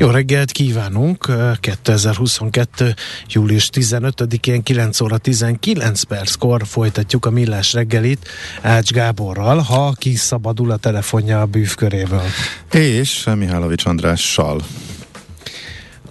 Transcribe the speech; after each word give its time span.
Jó 0.00 0.10
reggelt 0.10 0.50
kívánunk! 0.50 1.26
2022. 1.60 2.94
július 3.28 3.70
15-én 3.72 4.62
9 4.62 5.00
óra 5.00 5.18
19 5.18 6.02
perckor 6.02 6.62
folytatjuk 6.66 7.26
a 7.26 7.30
Millás 7.30 7.72
reggelit 7.72 8.28
Ács 8.62 8.90
Gáborral, 8.90 9.58
ha 9.58 9.92
kiszabadul 9.92 10.70
a 10.70 10.76
telefonja 10.76 11.40
a 11.40 11.46
bűvköréből. 11.46 12.22
És 12.72 13.28
Mihálovics 13.36 13.86
Andrással. 13.86 14.60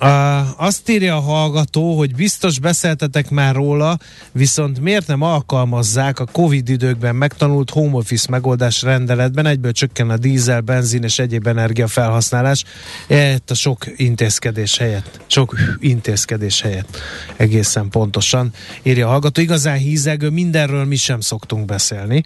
Uh, 0.02 0.37
azt 0.58 0.90
írja 0.90 1.16
a 1.16 1.20
hallgató, 1.20 1.98
hogy 1.98 2.16
biztos 2.16 2.60
beszéltetek 2.60 3.30
már 3.30 3.56
róla, 3.56 3.98
viszont 4.32 4.80
miért 4.80 5.08
nem 5.08 5.22
alkalmazzák 5.22 6.20
a 6.20 6.26
Covid 6.26 6.70
időkben 6.70 7.16
megtanult 7.16 7.70
home 7.70 7.96
office 7.96 8.28
megoldás 8.30 8.82
rendeletben, 8.82 9.46
egyből 9.46 9.72
csökken 9.72 10.10
a 10.10 10.18
dízel, 10.18 10.62
benzin 10.62 11.04
és 11.04 11.20
egyéb 11.20 11.48
energiafelhasználás, 11.48 12.64
ehhez 13.08 13.42
a 13.48 13.54
sok 13.54 13.86
intézkedés 13.96 14.78
helyett, 14.78 15.20
sok 15.28 15.56
intézkedés 15.80 16.62
helyett, 16.62 16.98
egészen 17.36 17.90
pontosan 17.90 18.52
írja 18.84 19.08
a 19.08 19.10
hallgató. 19.10 19.42
Igazán 19.42 19.78
hízegő, 19.78 20.30
mindenről 20.30 20.86
mi 20.86 20.96
sem 20.96 21.20
szoktunk 21.20 21.66
beszélni, 21.66 22.24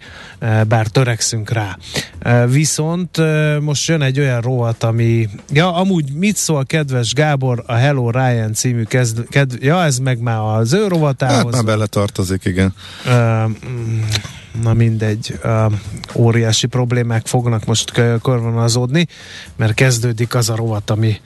bár 0.68 0.86
törekszünk 0.86 1.50
rá. 1.50 1.78
Viszont 2.46 3.18
most 3.60 3.88
jön 3.88 4.02
egy 4.02 4.18
olyan 4.18 4.40
rovat, 4.40 4.82
ami, 4.82 5.28
ja, 5.52 5.74
amúgy 5.74 6.12
mit 6.12 6.36
szól 6.36 6.64
kedves 6.64 7.12
Gábor, 7.12 7.62
a 7.66 7.74
Hello 7.74 8.10
Ryan 8.22 8.52
című 8.52 8.82
kezd, 8.82 9.28
kezd 9.28 9.62
ja, 9.62 9.84
ez 9.84 9.98
meg 9.98 10.18
már 10.18 10.38
az 10.38 10.72
ő 10.72 10.88
rovatához. 10.88 11.42
Hát 11.42 11.52
már 11.52 11.64
bele 11.64 11.86
tartozik, 11.86 12.44
igen. 12.44 12.74
Uh, 13.06 13.50
na 14.62 14.72
mindegy, 14.74 15.38
uh, 15.44 15.72
óriási 16.14 16.66
problémák 16.66 17.26
fognak 17.26 17.64
most 17.64 17.90
körvonalazódni, 18.22 19.08
mert 19.56 19.74
kezdődik 19.74 20.34
az 20.34 20.50
a 20.50 20.56
rovat, 20.56 20.90
ami 20.90 21.20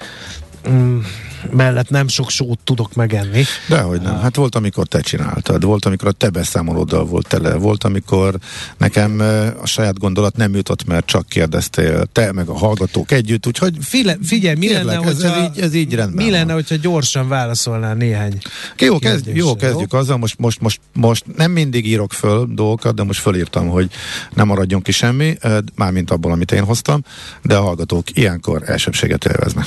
um, 0.66 1.04
mellett 1.50 1.90
nem 1.90 2.08
sok 2.08 2.30
sót 2.30 2.58
tudok 2.64 2.94
megenni. 2.94 3.44
Dehogy 3.68 4.00
nem. 4.00 4.18
Hát 4.20 4.36
volt, 4.36 4.54
amikor 4.54 4.86
te 4.86 5.00
csináltad, 5.00 5.64
volt, 5.64 5.84
amikor 5.84 6.08
a 6.08 6.12
te 6.12 6.30
beszámolóddal 6.30 7.04
volt 7.04 7.28
tele, 7.28 7.54
volt, 7.54 7.84
amikor 7.84 8.38
nekem 8.76 9.20
a 9.62 9.66
saját 9.66 9.98
gondolat 9.98 10.36
nem 10.36 10.54
jutott, 10.54 10.86
mert 10.86 11.06
csak 11.06 11.28
kérdeztél 11.28 12.06
te, 12.12 12.32
meg 12.32 12.48
a 12.48 12.58
hallgatók 12.58 13.12
együtt, 13.12 13.46
úgyhogy 13.46 13.76
File, 13.80 14.16
figyelj, 14.22 14.56
mi 14.56 14.66
kérlek, 14.66 14.84
lenne, 14.84 15.04
hogyha, 15.04 15.34
ez, 15.34 15.42
így, 15.42 15.62
ez 15.62 15.74
így 15.74 15.94
rendben 15.94 16.24
Mi 16.24 16.30
lenne, 16.30 16.52
hogyha 16.52 16.76
gyorsan 16.76 17.28
válaszolnál 17.28 17.94
néhány 17.94 18.38
Jó, 18.78 18.98
kezd, 18.98 19.26
jó 19.26 19.56
kezdjük 19.56 19.92
jó? 19.92 19.98
azzal, 19.98 20.16
most, 20.16 20.38
most, 20.38 20.60
most, 20.60 20.80
most 20.92 21.24
nem 21.36 21.50
mindig 21.50 21.86
írok 21.86 22.12
föl 22.12 22.46
dolgokat, 22.50 22.94
de 22.94 23.02
most 23.02 23.20
fölírtam, 23.20 23.68
hogy 23.68 23.90
nem 24.34 24.46
maradjon 24.46 24.82
ki 24.82 24.92
semmi, 24.92 25.36
mármint 25.74 26.10
abból, 26.10 26.32
amit 26.32 26.52
én 26.52 26.64
hoztam, 26.64 27.04
de 27.42 27.56
a 27.56 27.62
hallgatók 27.62 28.16
ilyenkor 28.16 28.62
elsőbséget 28.66 29.24
élveznek. 29.24 29.66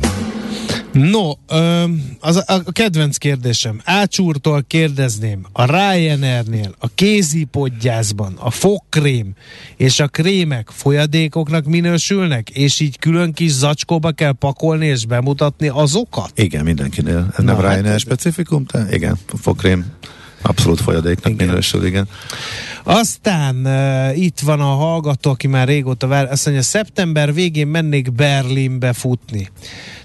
No, 0.91 1.31
az 2.19 2.43
a, 2.45 2.63
kedvenc 2.71 3.17
kérdésem. 3.17 3.81
Ácsúrtól 3.83 4.63
kérdezném, 4.67 5.45
a 5.51 5.65
Ryanairnél, 5.65 6.75
a 6.79 6.87
kézipodgyászban, 6.95 8.33
a 8.39 8.49
fogkrém 8.49 9.33
és 9.77 9.99
a 9.99 10.07
krémek 10.07 10.69
folyadékoknak 10.69 11.65
minősülnek, 11.65 12.49
és 12.49 12.79
így 12.79 12.99
külön 12.99 13.33
kis 13.33 13.51
zacskóba 13.51 14.11
kell 14.11 14.31
pakolni 14.31 14.85
és 14.85 15.05
bemutatni 15.05 15.67
azokat? 15.67 16.31
Igen, 16.35 16.63
mindenkinél. 16.63 17.27
Ez 17.37 17.43
Na, 17.43 17.43
nem 17.43 17.63
hát 17.63 17.73
Ryanair 17.73 17.99
specifikum, 17.99 18.65
de 18.71 18.85
igen, 18.89 19.17
a 19.33 19.37
fogkrém 19.37 19.85
abszolút 20.41 20.81
folyadéknak 20.81 21.33
igen. 21.33 21.47
minősül, 21.47 21.85
igen. 21.85 22.07
Aztán 22.83 23.55
uh, 23.55 24.17
itt 24.17 24.39
van 24.39 24.59
a 24.59 24.75
hallgató, 24.75 25.31
aki 25.31 25.47
már 25.47 25.67
régóta 25.67 26.07
vár, 26.07 26.31
azt 26.31 26.45
mondja, 26.45 26.63
szeptember 26.63 27.33
végén 27.33 27.67
mennék 27.67 28.13
Berlinbe 28.13 28.93
futni. 28.93 29.49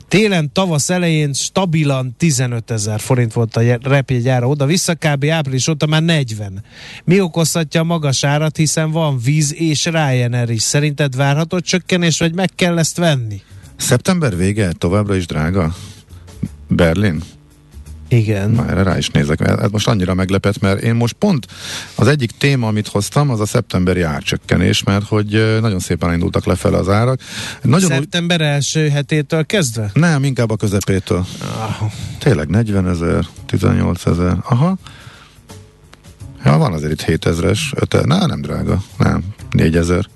Télen, 0.09 0.53
tavasz 0.53 0.91
elején 0.91 1.33
stabilan 1.33 2.15
15 2.19 2.71
ezer 2.71 3.01
forint 3.01 3.33
volt 3.33 3.57
a 3.57 3.79
repjegyára 3.83 4.49
oda-vissza, 4.49 4.95
kb. 4.95 5.25
április 5.25 5.69
óta 5.69 5.87
már 5.87 6.03
40. 6.03 6.65
Mi 7.05 7.21
okozhatja 7.21 7.81
a 7.81 7.85
magas 7.85 8.25
árat, 8.25 8.57
hiszen 8.57 8.91
van 8.91 9.19
víz 9.19 9.55
és 9.55 9.85
Ryanair 9.85 10.51
is. 10.51 10.63
Szerinted 10.63 11.17
várható 11.17 11.61
csökkenés, 11.61 12.19
vagy 12.19 12.35
meg 12.35 12.51
kell 12.55 12.79
ezt 12.79 12.97
venni? 12.97 13.41
Szeptember 13.77 14.37
vége 14.37 14.73
továbbra 14.73 15.15
is 15.17 15.27
drága? 15.27 15.75
Berlin? 16.69 17.23
Igen. 18.09 18.51
Na, 18.51 18.69
erre 18.69 18.83
rá 18.83 18.99
is 18.99 19.09
nézek. 19.09 19.41
Ez 19.41 19.71
most 19.71 19.89
annyira 19.89 20.15
meglepett, 20.15 20.61
mert 20.61 20.83
én 20.83 20.95
most 20.95 21.15
pont 21.15 21.47
az 21.95 22.07
egyik 22.07 22.31
téma, 22.31 22.67
amit 22.69 22.89
hoztam, 22.89 23.31
az 23.31 23.41
a 23.41 23.47
szeptemberi 23.47 24.03
árcsökkenés, 24.03 24.83
mert 24.83 25.07
hogy 25.07 25.59
nagyon 25.61 25.79
szépen 25.79 26.13
indultak 26.13 26.45
lefelé 26.45 26.77
az 26.77 26.89
árak. 26.89 27.21
Nagyon 27.63 27.89
Szeptember 27.89 28.41
első 28.41 28.89
hetétől 28.89 29.47
kezdve? 29.47 29.91
Nem, 29.95 30.25
inkább 30.25 30.51
a 30.51 30.57
közepétől. 30.57 31.27
Ah. 31.41 31.91
Tényleg 32.19 32.49
40 32.49 32.89
ezer, 32.89 33.27
18 33.47 34.07
ezer. 34.07 34.37
Aha. 34.43 34.77
Ja, 36.45 36.57
van 36.57 36.73
azért 36.73 36.93
itt 36.93 37.03
7 37.03 37.27
ezeres, 37.27 37.73
5 37.77 38.07
na, 38.07 38.27
nem 38.27 38.41
drága, 38.41 38.83
nem, 38.99 39.25
4 39.51 39.77
ezer. 39.77 40.07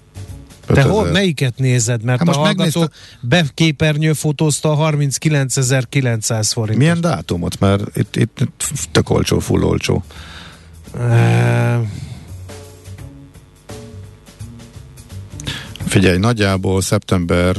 Te 0.74 0.82
hol, 0.82 1.10
melyiket 1.10 1.58
nézed? 1.58 2.02
Mert 2.02 2.18
hát 2.18 2.28
a 2.28 2.38
hallgató 2.38 2.80
megnézte... 2.80 2.96
beképernyő 3.20 4.12
fotózta 4.12 4.70
a 4.72 4.90
39.900 4.90 6.50
forint. 6.52 6.78
Milyen 6.78 7.00
dátumot? 7.00 7.60
Mert 7.60 7.96
itt, 7.96 8.16
itt, 8.16 8.40
itt 8.40 8.64
tök 8.90 9.10
olcsó, 9.10 9.38
full 9.38 9.62
olcsó. 9.62 10.04
Uh... 10.94 11.86
Figyelj, 15.86 16.18
nagyjából 16.18 16.80
szeptember 16.80 17.56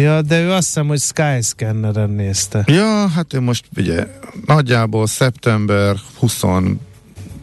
Ja, 0.00 0.22
de 0.22 0.40
ő 0.40 0.50
azt 0.50 0.66
hiszem, 0.66 0.86
hogy 0.86 1.00
Skyscanner-en 1.00 2.10
nézte. 2.10 2.64
Ja, 2.66 3.08
hát 3.08 3.32
én 3.32 3.42
most 3.42 3.64
ugye 3.76 4.06
nagyjából 4.46 5.06
szeptember 5.06 5.96
20 6.18 6.42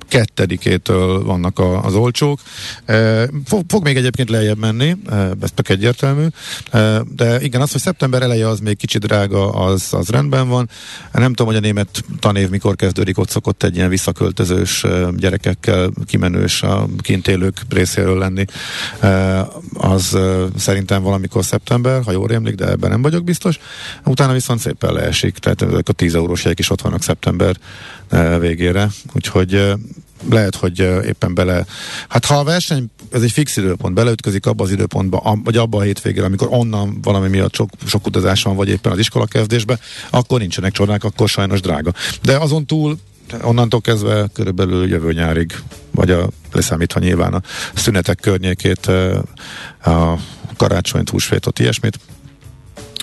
kettedikétől 0.10 1.24
vannak 1.24 1.60
a, 1.60 1.84
az 1.84 1.94
olcsók. 1.96 2.40
E, 2.86 3.30
fog, 3.46 3.64
fog 3.68 3.84
még 3.84 3.98
egyébként 3.98 4.30
lejjebb 4.30 4.58
menni, 4.58 4.96
e, 5.10 5.16
ez 5.42 5.52
tök 5.54 5.70
egyértelmű, 5.70 6.26
e, 6.72 7.02
de 7.16 7.42
igen, 7.42 7.62
az, 7.62 7.72
hogy 7.72 7.82
szeptember 7.82 8.22
eleje 8.22 8.48
az 8.48 8.60
még 8.60 8.78
kicsit 8.78 9.06
drága, 9.06 9.50
az, 9.50 9.88
az 9.92 10.10
rendben 10.10 10.48
van. 10.48 10.70
Nem 11.12 11.34
tudom, 11.34 11.48
hogy 11.48 11.56
a 11.56 11.66
német 11.66 12.04
tanév 12.20 12.50
mikor 12.50 12.76
kezdődik, 12.76 13.18
ott 13.18 13.30
szokott 13.30 13.64
egy 13.64 13.76
ilyen 13.76 13.90
visszaköltözős 13.90 14.86
gyerekekkel 15.18 15.90
kimenős 16.06 16.64
a 16.64 16.88
kint 16.98 17.28
élők 17.28 17.62
részéről 17.70 18.18
lenni. 18.18 18.46
Az 19.74 20.18
szerintem 20.58 21.04
valamikor 21.04 21.46
szeptember, 21.46 22.04
ha 22.04 22.12
jól 22.12 22.28
rémlik, 22.28 22.56
de 22.56 22.68
ebben 22.68 22.90
nem 22.90 23.02
vagyok 23.02 23.24
biztos. 23.24 23.60
Utána 24.06 24.34
viszont 24.34 24.60
szépen 24.60 24.94
leesik, 24.94 25.38
tehát 25.38 25.62
ezek 25.62 25.90
a 25.90 25.94
10 25.94 26.16
eurós 26.16 26.44
jegyek 26.44 26.60
is 26.60 26.70
ott 26.70 26.82
vannak 26.82 27.04
szeptember 27.04 27.56
végére, 28.40 28.90
úgyhogy 29.14 29.74
lehet, 30.30 30.56
hogy 30.56 30.80
éppen 31.06 31.34
bele, 31.34 31.66
hát 32.08 32.26
ha 32.26 32.36
a 32.36 32.44
verseny, 32.44 32.86
ez 33.12 33.22
egy 33.22 33.32
fix 33.32 33.58
időpont, 33.58 33.94
beleütközik 33.94 34.46
abba 34.46 34.64
az 34.64 34.72
időpontba, 34.72 35.40
vagy 35.44 35.58
abba 35.58 35.78
a 35.78 35.82
hétvégére, 35.82 36.26
amikor 36.26 36.48
onnan 36.52 36.98
valami 37.02 37.28
miatt 37.28 37.56
sok, 37.56 37.70
sok 37.86 38.08
utazás 38.08 38.44
van, 38.44 38.56
vagy 38.56 38.70
éppen 38.70 38.92
az 38.92 39.00
iskola 39.00 39.26
kezdésbe, 39.26 39.80
akkor 40.10 40.40
nincsenek 40.40 40.72
csodák, 40.72 41.04
akkor 41.04 41.30
sajnos 41.30 41.62
drága. 41.62 41.94
De 42.22 42.38
azon 42.38 42.66
túl 42.66 42.98
onnantól 43.42 43.82
kezdve 43.82 44.28
körülbelül 44.34 44.88
jövő 44.88 45.14
nyárig, 45.14 45.54
vagy 45.92 46.12
a, 46.12 46.30
leszámítva 46.52 47.00
nyilván 47.00 47.34
a 47.34 47.42
szünetek 47.74 48.20
környékét, 48.20 48.86
a 49.84 50.18
karácsonyt, 50.58 51.10
húsvétot, 51.10 51.60
ilyesmit, 51.60 52.00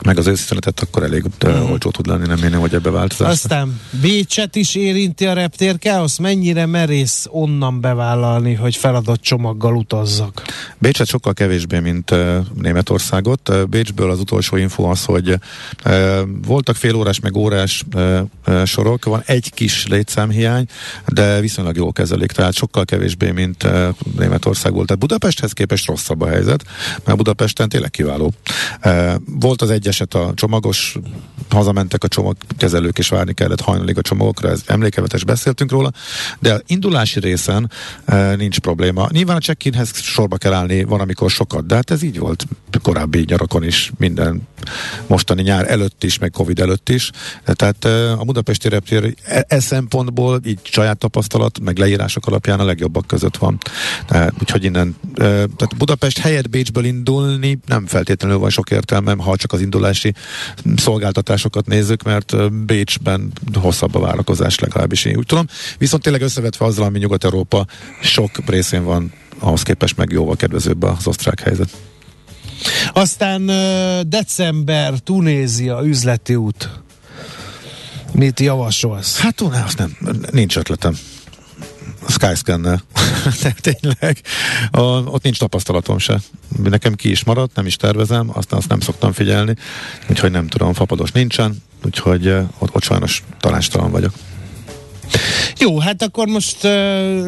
meg 0.05 0.19
az 0.19 0.27
őszszünetet, 0.27 0.81
akkor 0.81 1.03
elég 1.03 1.25
uh-huh. 1.45 1.71
olcsó 1.71 1.91
tud 1.91 2.07
lenni, 2.07 2.27
nem 2.27 2.43
én, 2.43 2.55
hogy 2.55 2.75
ebbe 2.75 2.91
változás. 2.91 3.33
Aztán 3.33 3.81
Bécset 4.01 4.57
is 4.57 4.75
érinti 4.75 5.27
a 5.27 5.33
reptér 5.33 5.79
káosz, 5.79 6.19
mennyire 6.19 6.67
merész 6.67 7.27
onnan 7.31 7.81
bevállalni, 7.81 8.55
hogy 8.55 8.77
feladott 8.77 9.21
csomaggal 9.21 9.77
utazzak? 9.77 10.43
Bécset 10.79 11.07
sokkal 11.07 11.33
kevésbé, 11.33 11.79
mint 11.79 12.11
uh, 12.11 12.37
Németországot. 12.55 13.49
Uh, 13.49 13.65
Bécsből 13.65 14.11
az 14.11 14.21
utolsó 14.21 14.57
info 14.57 14.83
az, 14.83 15.05
hogy 15.05 15.29
uh, 15.85 16.21
voltak 16.47 16.77
félórás 16.77 17.21
meg 17.21 17.37
órás 17.37 17.83
uh, 17.95 18.19
uh, 18.47 18.65
sorok, 18.65 19.05
van 19.05 19.23
egy 19.27 19.51
kis 19.55 19.87
létszámhiány, 19.87 20.67
de 21.07 21.41
viszonylag 21.41 21.77
jól 21.77 21.93
kezelik, 21.93 22.33
tehát 22.33 22.55
sokkal 22.55 22.85
kevésbé, 22.85 23.31
mint 23.31 23.63
uh, 23.63 23.89
Németország 24.19 24.73
volt. 24.73 24.87
Tehát 24.87 25.03
Budapesthez 25.03 25.53
képest 25.53 25.87
rosszabb 25.87 26.21
a 26.21 26.29
helyzet, 26.29 26.65
mert 27.05 27.17
Budapesten 27.17 27.69
tényleg 27.69 27.91
kiváló. 27.91 28.33
Uh, 28.85 29.15
volt 29.41 29.63
az 29.63 29.71
egy 29.71 29.86
egy 29.87 29.93
eset 29.93 30.15
a 30.15 30.33
csomagos, 30.35 30.97
hazamentek 31.51 32.05
a 32.05 32.09
csomagkezelők, 32.09 32.99
és 32.99 33.09
várni 33.09 33.33
kellett 33.33 33.61
hajnalig 33.61 33.99
a 33.99 34.01
csomagokra, 34.01 34.49
ez 34.49 34.63
emlékevetes 34.67 35.25
beszéltünk 35.25 35.71
róla, 35.71 35.93
de 36.39 36.61
indulási 36.67 37.21
részen 37.21 37.71
e, 38.05 38.35
nincs 38.35 38.59
probléma. 38.59 39.09
Nyilván 39.11 39.37
a 39.37 39.41
check-inhez 39.41 40.01
sorba 40.01 40.37
kell 40.37 40.53
állni, 40.53 40.85
van 40.85 41.15
sokat, 41.29 41.67
de 41.67 41.75
hát 41.75 41.91
ez 41.91 42.03
így 42.03 42.19
volt 42.19 42.47
korábbi 42.83 43.25
nyarakon 43.27 43.65
is, 43.65 43.93
minden 43.99 44.49
mostani 45.07 45.43
nyár 45.43 45.71
előtt 45.71 46.05
is, 46.05 46.19
meg 46.19 46.31
Covid 46.31 46.59
előtt 46.59 46.89
is. 46.89 47.11
Tehát 47.45 47.85
e, 47.85 48.13
a 48.13 48.25
Budapesti 48.25 48.69
reptér 48.69 49.15
e, 49.25 49.45
e 49.49 49.61
szempontból 49.61 50.41
így 50.45 50.59
saját 50.63 50.99
tapasztalat, 50.99 51.61
meg 51.61 51.79
leírások 51.79 52.27
alapján 52.27 52.61
a 52.61 52.65
legjobbak 52.65 53.07
között 53.07 53.37
van. 53.37 53.59
E, 54.09 54.33
úgyhogy 54.41 54.65
innen, 54.65 54.97
e, 55.15 55.25
tehát 55.25 55.77
Budapest 55.77 56.19
helyett 56.19 56.51
Bécsből 56.51 56.85
indulni 56.85 57.59
nem 57.67 57.87
feltétlenül 57.87 58.39
van 58.39 58.51
sok 58.51 58.71
értelmem, 58.71 59.19
ha 59.19 59.37
csak 59.37 59.53
az 59.53 59.61
indulási 59.77 60.15
szolgáltatásokat 60.77 61.67
nézzük, 61.67 62.03
mert 62.03 62.53
Bécsben 62.53 63.33
hosszabb 63.55 63.95
a 63.95 64.01
várakozás, 64.01 64.59
legalábbis 64.59 65.05
én 65.05 65.17
úgy 65.17 65.27
tudom. 65.27 65.47
Viszont 65.79 66.03
tényleg 66.03 66.23
összevetve 66.23 66.65
azzal, 66.65 66.85
ami 66.85 66.99
Nyugat-Európa 66.99 67.67
sok 68.03 68.31
részén 68.47 68.85
van, 68.85 69.13
ahhoz 69.39 69.63
képest 69.63 69.97
meg 69.97 70.11
jóval 70.11 70.37
kedvezőbb 70.37 70.83
az 70.83 71.07
osztrák 71.07 71.41
helyzet. 71.41 71.69
Aztán 72.93 73.47
december, 74.09 74.99
Tunézia, 74.99 75.81
üzleti 75.85 76.35
út. 76.35 76.71
Mit 78.13 78.41
javasolsz? 78.41 79.19
Hát 79.19 79.41
azt 79.41 79.79
nem, 79.79 79.97
nincs 80.31 80.57
ötletem. 80.57 80.99
Skyscanner. 82.09 82.83
Tényleg. 83.61 84.21
Ott 85.05 85.23
nincs 85.23 85.39
tapasztalatom 85.39 85.99
se. 85.99 86.21
Nekem 86.63 86.95
ki 86.95 87.11
is 87.11 87.25
maradt, 87.25 87.55
nem 87.55 87.67
is 87.67 87.77
tervezem, 87.77 88.31
aztán 88.33 88.59
azt 88.59 88.69
nem 88.69 88.81
szoktam 88.81 89.13
figyelni, 89.13 89.57
úgyhogy 90.09 90.31
nem 90.31 90.47
tudom, 90.47 90.73
fapados 90.73 91.13
nincsen, 91.13 91.57
úgyhogy 91.85 92.29
ott, 92.59 92.75
ott 92.75 92.83
sajnos 92.83 93.23
talástalan 93.41 93.91
vagyok. 93.91 94.13
Jó, 95.59 95.79
hát 95.79 96.03
akkor 96.03 96.27
most 96.27 96.65
uh, 96.65 96.71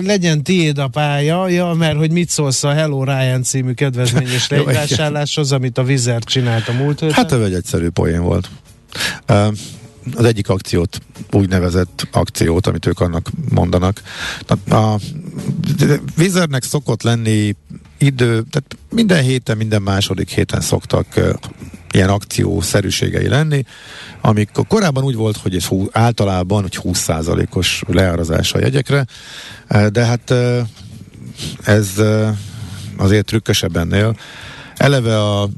legyen 0.03 0.43
tiéd 0.43 0.79
a 0.79 0.89
pálya, 0.89 1.49
ja, 1.49 1.73
mert 1.73 1.97
hogy 1.97 2.11
mit 2.11 2.29
szólsz 2.29 2.65
a 2.65 2.73
Hello 2.73 3.05
Ryan 3.05 3.43
című 3.43 3.73
kedvezményes 3.73 4.49
legyvásárláshoz, 4.51 5.53
amit 5.53 5.79
a 5.79 5.83
Vizer 5.83 6.23
csinált 6.23 6.69
a 6.69 6.73
múlt 6.73 7.01
héten? 7.01 7.15
Hát 7.15 7.33
ez 7.33 7.41
egy 7.41 7.55
egyszerű 7.55 7.89
poén 7.89 8.23
volt. 8.23 8.49
Uh, 9.29 9.47
az 10.15 10.25
egyik 10.25 10.49
akciót, 10.49 10.99
úgynevezett 11.31 12.07
akciót, 12.13 12.67
amit 12.67 12.87
ők 12.87 13.01
annak 13.01 13.31
mondanak. 13.51 14.03
A 14.71 14.95
Vizernek 16.17 16.63
szokott 16.63 17.03
lenni 17.03 17.57
idő, 17.99 18.45
tehát 18.51 18.77
minden 18.91 19.23
héten, 19.23 19.57
minden 19.57 19.83
második 19.83 20.31
héten 20.31 20.61
szoktak 20.61 21.07
ilyen 21.91 22.09
akciószerűségei 22.09 23.29
lenni, 23.29 23.65
amikor 24.21 24.67
korábban 24.67 25.05
úgy 25.05 25.15
volt, 25.15 25.37
hogy 25.37 25.55
ez 25.55 25.65
hú, 25.65 25.89
általában 25.93 26.63
hogy 26.63 26.79
20%-os 26.83 27.83
leárazás 27.87 28.53
a 28.53 28.59
jegyekre, 28.59 29.07
de 29.89 30.05
hát 30.05 30.35
ez 31.63 32.03
azért 32.97 33.27
trükkösebb 33.27 33.77
ennél. 33.77 34.17
Eleve 34.77 35.23
a 35.23 35.49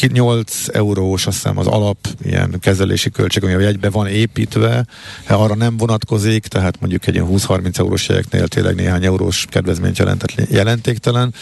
8 0.00 0.68
eurós, 0.72 1.26
azt 1.26 1.36
hiszem 1.36 1.58
az 1.58 1.66
alap 1.66 1.98
ilyen 2.22 2.56
kezelési 2.60 3.10
költség, 3.10 3.44
ami 3.44 3.52
a 3.52 3.60
jegybe 3.60 3.90
van 3.90 4.06
építve, 4.06 4.86
arra 5.26 5.54
nem 5.54 5.76
vonatkozik, 5.76 6.46
tehát 6.46 6.80
mondjuk 6.80 7.06
egy 7.06 7.14
ilyen 7.14 7.28
20-30 7.30 7.78
eurós 7.78 8.08
jegyeknél 8.08 8.48
tényleg 8.48 8.74
néhány 8.74 9.04
eurós 9.04 9.46
kedvezményt 9.48 9.98
jelentett, 9.98 10.50
jelentéktelen. 10.50 11.34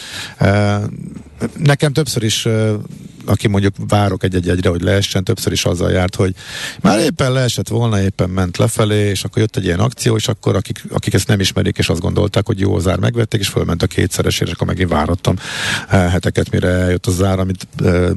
Nekem 1.57 1.93
többször 1.93 2.23
is 2.23 2.47
aki 3.25 3.47
mondjuk 3.47 3.75
várok 3.87 4.23
egy-egy 4.23 4.49
egyre, 4.49 4.69
hogy 4.69 4.81
leessen, 4.81 5.23
többször 5.23 5.51
is 5.51 5.65
azzal 5.65 5.91
járt, 5.91 6.15
hogy 6.15 6.35
már 6.81 6.99
éppen 6.99 7.31
leesett 7.31 7.67
volna, 7.67 8.01
éppen 8.01 8.29
ment 8.29 8.57
lefelé, 8.57 9.09
és 9.09 9.23
akkor 9.23 9.41
jött 9.41 9.55
egy 9.55 9.63
ilyen 9.63 9.79
akció, 9.79 10.15
és 10.15 10.27
akkor 10.27 10.55
akik, 10.55 10.83
akik 10.89 11.13
ezt 11.13 11.27
nem 11.27 11.39
ismerik, 11.39 11.77
és 11.77 11.89
azt 11.89 11.99
gondolták, 11.99 12.45
hogy 12.45 12.59
jó 12.59 12.75
az 12.75 12.87
ár 12.87 12.99
megvették, 12.99 13.39
és 13.39 13.47
fölment 13.47 13.83
a 13.83 13.87
kétszeresére, 13.87 14.49
és 14.49 14.55
akkor 14.55 14.67
megint 14.67 14.89
várattam 14.89 15.35
heteket, 15.89 16.51
mire 16.51 16.67
eljött 16.67 17.05
az 17.05 17.23
ár, 17.23 17.39
amit 17.39 17.67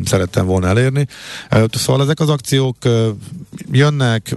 szerettem 0.04 0.46
volna 0.46 0.68
elérni. 0.68 1.06
E, 1.48 1.64
szóval 1.72 2.02
ezek 2.02 2.20
az 2.20 2.28
akciók 2.28 2.76
jönnek, 3.70 4.34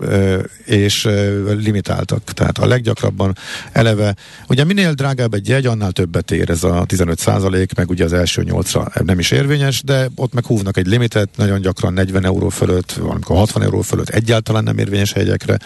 és 0.66 1.08
limitáltak. 1.46 2.24
Tehát 2.24 2.58
a 2.58 2.66
leggyakrabban 2.66 3.38
eleve, 3.72 4.16
ugye 4.48 4.64
minél 4.64 4.94
drágább 4.94 5.34
egy 5.34 5.48
jegy, 5.48 5.66
annál 5.66 5.92
többet 5.92 6.32
ér 6.32 6.50
ez 6.50 6.64
a 6.64 6.84
15 6.86 7.20
százalék, 7.20 7.76
meg 7.76 7.90
ugye 7.90 8.04
az 8.04 8.14
első 8.14 8.42
nyolcra 8.74 9.04
nem 9.04 9.20
is 9.20 9.32
érvényes, 9.32 9.84
de 9.84 10.10
ott 10.16 10.34
meg 10.34 10.46
húznak 10.46 10.78
egy 10.78 10.88
limitet, 10.88 11.30
nagyon 11.36 11.62
gyakran 11.62 11.94
40 11.94 12.26
euró 12.26 12.50
fölött, 12.50 12.92
valamikor 12.92 13.38
60 13.38 13.64
euró 13.64 13.82
fölött 13.82 14.10
egyáltalán 14.10 14.64
nem 14.64 14.78
érvényes 14.78 15.14
hegyekre. 15.14 15.58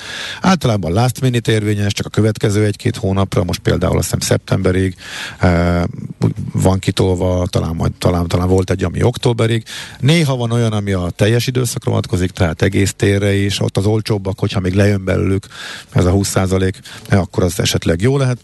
Általában 0.41 0.91
last 0.93 1.21
minute 1.21 1.51
érvényes, 1.51 1.93
csak 1.93 2.05
a 2.05 2.09
következő 2.09 2.65
egy-két 2.65 2.95
hónapra, 2.95 3.43
most 3.43 3.59
például 3.59 3.97
azt 3.97 4.03
hiszem 4.03 4.19
szeptemberig 4.19 4.95
e, 5.39 5.87
van 6.53 6.79
kitolva, 6.79 7.47
talán, 7.49 7.75
majd, 7.75 7.91
talán, 7.91 8.27
talán 8.27 8.47
volt 8.47 8.69
egy, 8.69 8.83
ami 8.83 9.03
októberig. 9.03 9.63
Néha 9.99 10.35
van 10.35 10.51
olyan, 10.51 10.71
ami 10.71 10.91
a 10.91 11.09
teljes 11.09 11.47
időszakra 11.47 11.89
vonatkozik, 11.89 12.31
tehát 12.31 12.61
egész 12.61 12.93
térre 12.93 13.33
is, 13.33 13.61
ott 13.61 13.77
az 13.77 13.85
olcsóbbak, 13.85 14.39
hogyha 14.39 14.59
még 14.59 14.73
lejön 14.73 15.03
belőlük 15.03 15.45
ez 15.91 16.05
a 16.05 16.11
20 16.11 16.27
százalék, 16.27 16.79
akkor 17.09 17.43
az 17.43 17.59
esetleg 17.59 18.01
jó 18.01 18.17
lehet. 18.17 18.37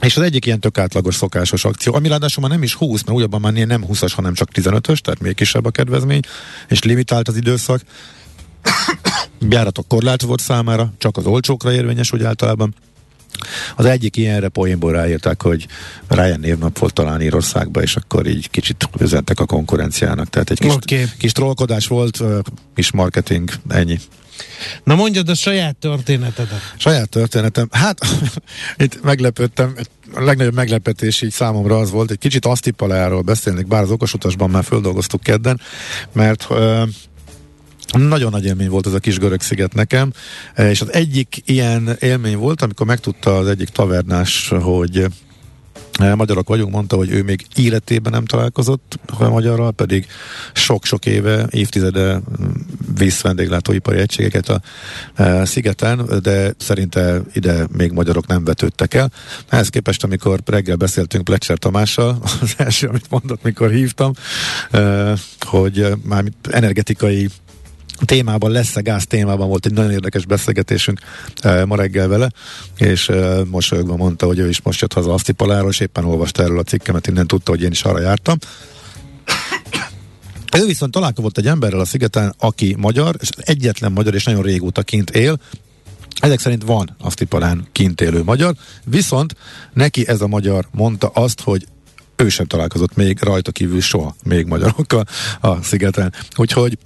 És 0.00 0.16
az 0.16 0.22
egyik 0.22 0.46
ilyen 0.46 0.60
tök 0.60 0.78
átlagos 0.78 1.14
szokásos 1.14 1.64
akció, 1.64 1.94
ami 1.94 2.08
ráadásul 2.08 2.42
már 2.42 2.52
nem 2.52 2.62
is 2.62 2.74
20, 2.74 3.02
mert 3.02 3.16
újabban 3.16 3.40
már 3.40 3.52
nem 3.52 3.84
20-as, 3.88 4.12
hanem 4.14 4.34
csak 4.34 4.48
15-ös, 4.54 4.98
tehát 4.98 5.20
még 5.20 5.34
kisebb 5.34 5.64
a 5.64 5.70
kedvezmény, 5.70 6.20
és 6.68 6.82
limitált 6.82 7.28
az 7.28 7.36
időszak. 7.36 7.80
Járatok 9.48 9.88
korlát 9.88 10.22
volt 10.22 10.40
számára, 10.40 10.92
csak 10.98 11.16
az 11.16 11.26
olcsókra 11.26 11.72
érvényes 11.72 12.12
úgy 12.12 12.22
általában. 12.22 12.74
Az 13.76 13.84
egyik 13.84 14.16
ilyenre 14.16 14.48
poénból 14.48 14.92
ráírták, 14.92 15.42
hogy 15.42 15.66
Ryan 16.08 16.40
névnap 16.40 16.78
volt 16.78 16.92
talán 16.92 17.22
Írországban, 17.22 17.82
és 17.82 17.96
akkor 17.96 18.26
így 18.26 18.50
kicsit 18.50 18.88
üzentek 18.98 19.40
a 19.40 19.46
konkurenciának. 19.46 20.28
Tehát 20.28 20.50
egy 20.50 20.58
kis, 20.58 20.72
okay. 20.72 21.04
kis 21.18 21.32
trollkodás 21.32 21.86
volt, 21.86 22.22
kis 22.74 22.90
marketing, 22.90 23.50
ennyi. 23.68 23.98
Na 24.84 24.94
mondjad 24.94 25.28
a 25.28 25.34
saját 25.34 25.76
történetedet. 25.76 26.74
Saját 26.76 27.08
történetem. 27.08 27.68
Hát, 27.70 27.98
itt 28.84 29.02
meglepődtem, 29.02 29.74
a 30.14 30.22
legnagyobb 30.22 30.54
meglepetés 30.54 31.22
így 31.22 31.32
számomra 31.32 31.78
az 31.78 31.90
volt, 31.90 32.10
egy 32.10 32.18
kicsit 32.18 32.44
asztipaláról 32.44 33.22
beszélnék, 33.22 33.66
bár 33.66 33.82
az 33.82 33.90
okosutasban 33.90 34.50
már 34.50 34.64
földolgoztuk 34.64 35.22
kedden, 35.22 35.60
mert 36.12 36.46
uh, 36.50 36.82
nagyon 37.92 38.30
nagy 38.30 38.44
élmény 38.44 38.68
volt 38.68 38.86
ez 38.86 38.92
a 38.92 38.98
kis 38.98 39.18
görög 39.18 39.40
sziget 39.40 39.74
nekem, 39.74 40.12
és 40.56 40.80
az 40.80 40.92
egyik 40.92 41.42
ilyen 41.44 41.96
élmény 42.00 42.36
volt, 42.36 42.62
amikor 42.62 42.86
megtudta 42.86 43.36
az 43.36 43.46
egyik 43.46 43.68
tavernás, 43.68 44.48
hogy 44.48 45.06
magyarok 46.14 46.48
vagyunk, 46.48 46.72
mondta, 46.72 46.96
hogy 46.96 47.10
ő 47.10 47.22
még 47.22 47.46
életében 47.56 48.12
nem 48.12 48.24
találkozott 48.24 48.98
a 49.18 49.28
magyarral, 49.28 49.72
pedig 49.72 50.06
sok-sok 50.52 51.06
éve, 51.06 51.46
évtizede 51.50 52.20
visz 52.98 53.20
vendéglátóipari 53.20 53.98
egységeket 53.98 54.48
a, 54.48 54.60
a 55.22 55.44
szigeten, 55.44 56.08
de 56.22 56.52
szerinte 56.58 57.20
ide 57.32 57.66
még 57.76 57.92
magyarok 57.92 58.26
nem 58.26 58.44
vetődtek 58.44 58.94
el. 58.94 59.12
Ehhez 59.48 59.68
képest, 59.68 60.04
amikor 60.04 60.40
reggel 60.46 60.76
beszéltünk 60.76 61.24
Plecser 61.24 61.58
Tamással, 61.58 62.18
az 62.40 62.54
első, 62.56 62.86
amit 62.86 63.10
mondott, 63.10 63.42
mikor 63.42 63.70
hívtam, 63.70 64.12
hogy 65.40 65.86
már 66.02 66.24
energetikai 66.50 67.28
témában, 68.04 68.50
lesz-e 68.50 68.80
gáz 68.80 69.06
témában 69.06 69.48
volt 69.48 69.66
egy 69.66 69.72
nagyon 69.72 69.90
érdekes 69.90 70.26
beszélgetésünk 70.26 71.00
e, 71.40 71.64
ma 71.64 71.76
reggel 71.76 72.08
vele, 72.08 72.30
és 72.76 73.08
e, 73.08 73.44
mosolyogva 73.44 73.96
mondta, 73.96 74.26
hogy 74.26 74.38
ő 74.38 74.48
is 74.48 74.62
most 74.62 74.80
jött 74.80 74.92
haza 74.92 75.12
Asztipaláról, 75.12 75.70
és 75.70 75.80
éppen 75.80 76.04
olvasta 76.04 76.42
erről 76.42 76.58
a 76.58 76.62
cikkemet, 76.62 77.06
innen 77.06 77.26
tudta, 77.26 77.50
hogy 77.50 77.62
én 77.62 77.70
is 77.70 77.82
arra 77.82 78.00
jártam. 78.00 78.36
Ő 80.56 80.66
viszont 80.66 80.92
találkozott 80.92 81.38
egy 81.38 81.46
emberrel 81.46 81.80
a 81.80 81.84
szigeten, 81.84 82.34
aki 82.38 82.76
magyar, 82.78 83.16
és 83.20 83.28
egyetlen 83.36 83.92
magyar, 83.92 84.14
és 84.14 84.24
nagyon 84.24 84.42
régóta 84.42 84.82
kint 84.82 85.10
él, 85.10 85.38
ezek 86.20 86.40
szerint 86.40 86.64
van 86.64 86.96
Asztipalán 87.00 87.68
kint 87.72 88.00
élő 88.00 88.22
magyar, 88.22 88.54
viszont 88.84 89.36
neki 89.72 90.08
ez 90.08 90.20
a 90.20 90.26
magyar 90.26 90.68
mondta 90.70 91.08
azt, 91.08 91.40
hogy 91.40 91.66
ő 92.16 92.28
sem 92.28 92.46
találkozott 92.46 92.96
még 92.96 93.22
rajta 93.22 93.50
kívül 93.50 93.80
soha 93.80 94.14
még 94.22 94.46
magyarokkal 94.46 95.04
a 95.40 95.62
szigeten. 95.62 96.12
Úgyhogy 96.36 96.78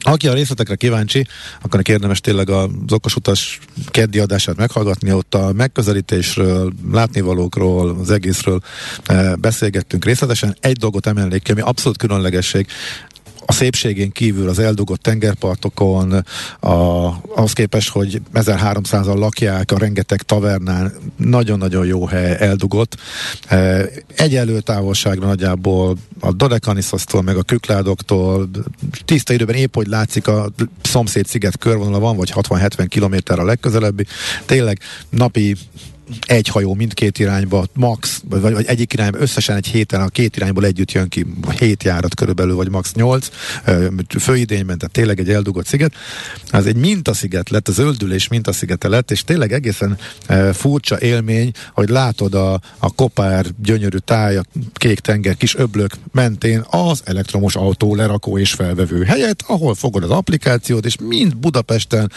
aki 0.00 0.28
a 0.28 0.32
részletekre 0.32 0.74
kíváncsi, 0.74 1.26
akkor 1.62 1.80
érdemes 1.88 2.20
tényleg 2.20 2.50
az 2.50 2.68
okosutas 2.88 3.58
keddi 3.90 4.18
adását 4.18 4.56
meghallgatni, 4.56 5.12
ott 5.12 5.34
a 5.34 5.52
megközelítésről, 5.52 6.72
látnivalókról, 6.92 7.96
az 8.00 8.10
egészről 8.10 8.60
e, 9.04 9.34
beszélgettünk 9.36 10.04
részletesen. 10.04 10.56
Egy 10.60 10.76
dolgot 10.76 11.06
emelnék 11.06 11.42
ki, 11.42 11.50
ami 11.50 11.60
abszolút 11.60 11.98
különlegesség, 11.98 12.66
a 13.46 13.52
szépségén 13.52 14.12
kívül 14.12 14.48
az 14.48 14.58
eldugott 14.58 15.02
tengerpartokon, 15.02 16.24
a, 16.60 16.70
ahhoz 17.34 17.52
képest, 17.52 17.88
hogy 17.88 18.20
1300-an 18.34 19.18
lakják, 19.18 19.72
a 19.72 19.78
rengeteg 19.78 20.22
tavernán, 20.22 20.92
nagyon-nagyon 21.16 21.86
jó 21.86 22.06
hely, 22.06 22.36
eldugott. 22.38 22.96
E, 23.46 23.88
egyelő 24.16 24.60
távolságra 24.60 25.26
nagyjából 25.26 25.96
a 26.20 26.32
Dodekaniszasztól, 26.32 27.22
meg 27.22 27.36
a 27.36 27.42
Kükládoktól, 27.42 28.50
tiszta 29.04 29.32
időben 29.32 29.56
épp, 29.56 29.74
hogy 29.74 29.86
látszik 29.86 30.28
a 30.28 30.48
szomszéd 30.82 31.26
sziget 31.26 31.58
körvonala 31.58 31.98
van, 31.98 32.16
vagy 32.16 32.32
60-70 32.34 32.86
kilométer 32.88 33.38
a 33.38 33.44
legközelebbi. 33.44 34.06
Tényleg 34.46 34.78
napi 35.10 35.56
egy 36.26 36.48
hajó 36.48 36.74
mindkét 36.74 37.18
irányba, 37.18 37.66
max, 37.74 38.22
vagy, 38.28 38.40
vagy 38.40 38.66
egyik 38.66 38.92
irányba, 38.92 39.18
összesen 39.18 39.56
egy 39.56 39.66
héten 39.66 40.00
a 40.00 40.08
két 40.08 40.36
irányból 40.36 40.64
együtt 40.64 40.92
jön 40.92 41.08
ki, 41.08 41.26
hét 41.58 41.82
járat 41.82 42.14
körülbelül, 42.14 42.54
vagy 42.54 42.70
max. 42.70 42.92
nyolc, 42.92 43.28
főidényben, 44.18 44.78
tehát 44.78 44.94
tényleg 44.94 45.20
egy 45.20 45.30
eldugott 45.30 45.66
sziget. 45.66 45.92
Az 46.50 46.66
egy 46.66 46.76
mintasziget 46.76 47.50
lett, 47.50 47.68
az 47.68 47.78
öldülés 47.78 48.28
mintaszigete 48.28 48.88
lett, 48.88 49.10
és 49.10 49.24
tényleg 49.24 49.52
egészen 49.52 49.98
furcsa 50.52 51.00
élmény, 51.00 51.50
hogy 51.72 51.88
látod 51.88 52.34
a, 52.34 52.60
a 52.78 52.94
kopár, 52.94 53.46
gyönyörű 53.62 53.96
táj, 53.96 54.38
kék 54.72 55.00
tenger, 55.00 55.36
kis 55.36 55.56
öblök 55.56 55.94
mentén 56.12 56.64
az 56.70 57.00
elektromos 57.04 57.54
autó 57.56 57.94
lerakó 57.94 58.38
és 58.38 58.52
felvevő 58.52 59.04
helyet, 59.04 59.44
ahol 59.46 59.74
fogod 59.74 60.02
az 60.02 60.10
applikációt, 60.10 60.86
és 60.86 60.96
mind 61.00 61.36
Budapesten 61.36 62.12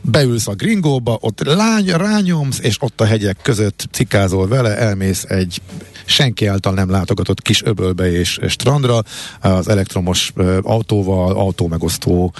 beülsz 0.00 0.48
a 0.48 0.54
gringóba, 0.54 1.18
ott 1.20 1.42
lány, 1.44 1.86
rányomsz, 1.86 2.58
és 2.58 2.76
ott 2.80 3.00
a 3.00 3.04
hegyek 3.14 3.38
között 3.42 3.88
cikázol 3.90 4.48
vele, 4.48 4.76
elmész 4.76 5.24
egy 5.24 5.60
senki 6.04 6.46
által 6.46 6.74
nem 6.74 6.90
látogatott 6.90 7.42
kis 7.42 7.62
öbölbe 7.62 8.12
és 8.12 8.38
strandra, 8.48 9.02
az 9.40 9.68
elektromos 9.68 10.32
autóval, 10.62 11.36
autómegosztó 11.36 12.34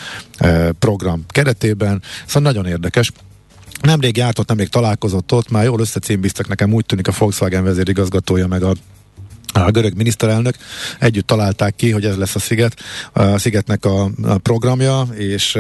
program 0.79 1.25
keretében. 1.29 2.03
Szóval 2.27 2.53
nagyon 2.53 2.67
érdekes. 2.67 3.13
Nemrég 3.83 4.17
járt 4.17 4.39
ott, 4.39 4.49
nemrég 4.49 4.69
találkozott 4.69 5.33
ott, 5.33 5.51
már 5.51 5.65
jól 5.65 5.81
összecímbiztek 5.81 6.49
nekem, 6.49 6.73
úgy 6.73 6.87
tűnik 6.87 7.09
a 7.09 7.13
Volkswagen 7.19 7.65
vezérigazgatója, 7.65 8.47
meg 8.47 8.63
a 8.63 8.75
a 9.63 9.71
görög 9.71 9.97
miniszterelnök 9.97 10.57
együtt 10.99 11.27
találták 11.27 11.77
ki, 11.77 11.91
hogy 11.91 12.05
ez 12.05 12.17
lesz 12.17 12.35
a 12.35 12.39
sziget, 12.39 12.77
a 13.13 13.39
szigetnek 13.39 13.85
a, 13.85 14.11
programja, 14.43 15.09
és 15.17 15.59